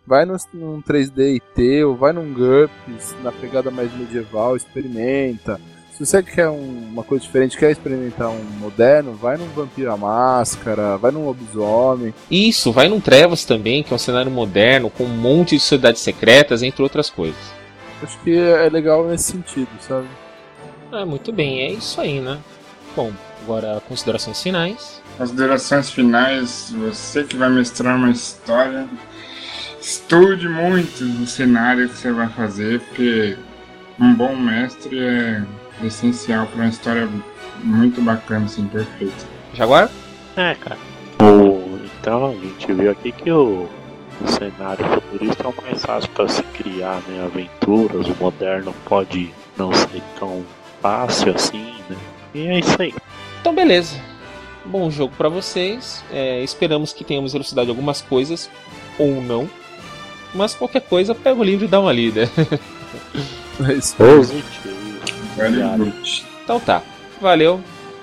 vai 0.06 0.24
num, 0.24 0.36
num 0.52 0.82
3D 0.82 1.36
IT, 1.36 1.84
ou 1.84 1.96
vai 1.96 2.12
num 2.12 2.32
GURPS, 2.32 3.16
na 3.22 3.32
pegada 3.32 3.70
mais 3.70 3.92
medieval, 3.96 4.56
experimenta. 4.56 5.60
Se 5.96 6.04
você 6.04 6.20
quer 6.24 6.48
um- 6.48 6.88
uma 6.92 7.04
coisa 7.04 7.22
diferente, 7.24 7.56
quer 7.56 7.70
experimentar 7.70 8.28
um 8.28 8.42
moderno, 8.58 9.12
vai 9.12 9.36
num 9.36 9.46
Vampiro 9.50 9.92
à 9.92 9.96
Máscara, 9.96 10.96
vai 10.96 11.12
num 11.12 11.24
Lobisomem. 11.24 12.12
Isso, 12.28 12.72
vai 12.72 12.88
num 12.88 12.98
Trevas 12.98 13.44
também, 13.44 13.80
que 13.84 13.92
é 13.92 13.96
um 13.96 13.98
cenário 13.98 14.28
moderno, 14.30 14.90
com 14.90 15.04
um 15.04 15.16
monte 15.16 15.50
de 15.54 15.60
sociedades 15.60 16.02
secretas, 16.02 16.64
entre 16.64 16.82
outras 16.82 17.08
coisas. 17.08 17.40
Acho 18.02 18.18
que 18.24 18.36
é 18.36 18.68
legal 18.68 19.06
nesse 19.06 19.30
sentido, 19.30 19.68
sabe? 19.78 20.08
Ah, 20.90 21.06
muito 21.06 21.32
bem. 21.32 21.60
É 21.60 21.70
isso 21.70 22.00
aí, 22.00 22.20
né? 22.20 22.38
Bom, 22.96 23.12
agora 23.44 23.80
considerações 23.88 24.42
finais. 24.42 25.00
Considerações 25.16 25.90
finais, 25.90 26.74
você 26.76 27.22
que 27.22 27.36
vai 27.36 27.50
mestrar 27.50 27.96
uma 27.96 28.10
história, 28.10 28.88
estude 29.80 30.48
muito 30.48 31.04
no 31.04 31.24
cenário 31.24 31.88
que 31.88 31.96
você 31.96 32.10
vai 32.10 32.28
fazer, 32.30 32.80
porque 32.80 33.36
um 34.00 34.12
bom 34.12 34.34
mestre 34.34 34.98
é 34.98 35.42
essencial 35.82 36.46
para 36.46 36.56
uma 36.56 36.68
história 36.68 37.08
muito 37.62 38.00
bacana, 38.00 38.46
assim, 38.46 38.66
perfeita. 38.66 39.14
Jaguar? 39.54 39.90
É, 40.36 40.54
cara. 40.54 40.78
O, 41.20 41.78
então 42.00 42.26
a 42.26 42.32
gente 42.32 42.72
viu 42.72 42.90
aqui 42.90 43.12
que 43.12 43.30
o, 43.30 43.68
o 44.20 44.28
cenário 44.28 44.84
futurista 44.86 45.44
é 45.44 45.48
o 45.48 45.54
mais 45.62 45.84
fácil 45.84 46.10
para 46.10 46.28
se 46.28 46.42
criar 46.42 47.00
né, 47.08 47.24
aventuras. 47.24 48.06
O 48.06 48.16
moderno 48.20 48.74
pode 48.84 49.32
não 49.56 49.72
ser 49.72 50.02
tão 50.18 50.44
fácil 50.82 51.34
assim, 51.34 51.74
né? 51.88 51.96
E 52.34 52.46
é 52.46 52.58
isso 52.58 52.76
aí. 52.80 52.94
Então, 53.40 53.54
beleza. 53.54 53.96
Bom 54.64 54.90
jogo 54.90 55.14
pra 55.16 55.28
vocês. 55.28 56.04
É, 56.10 56.42
esperamos 56.42 56.92
que 56.92 57.04
tenhamos 57.04 57.34
elucidado 57.34 57.70
algumas 57.70 58.00
coisas, 58.00 58.50
ou 58.98 59.22
não. 59.22 59.48
Mas 60.34 60.54
qualquer 60.54 60.82
coisa, 60.82 61.14
pega 61.14 61.38
o 61.38 61.44
livro 61.44 61.64
e 61.66 61.68
dá 61.68 61.80
uma 61.80 61.92
lida. 61.92 62.28
É 63.68 63.74
isso. 63.74 63.94
Positivo. 63.94 64.73
Good. 65.36 66.24
Então 66.44 66.60
tá. 66.60 66.82
Valeu 67.20 67.60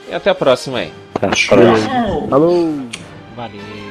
e 0.09 0.13
até 0.13 0.29
a 0.29 0.35
próxima 0.35 0.79
aí. 0.79 0.91
Tchau! 1.33 2.27
Alô! 2.31 2.73
Valeu. 3.35 3.90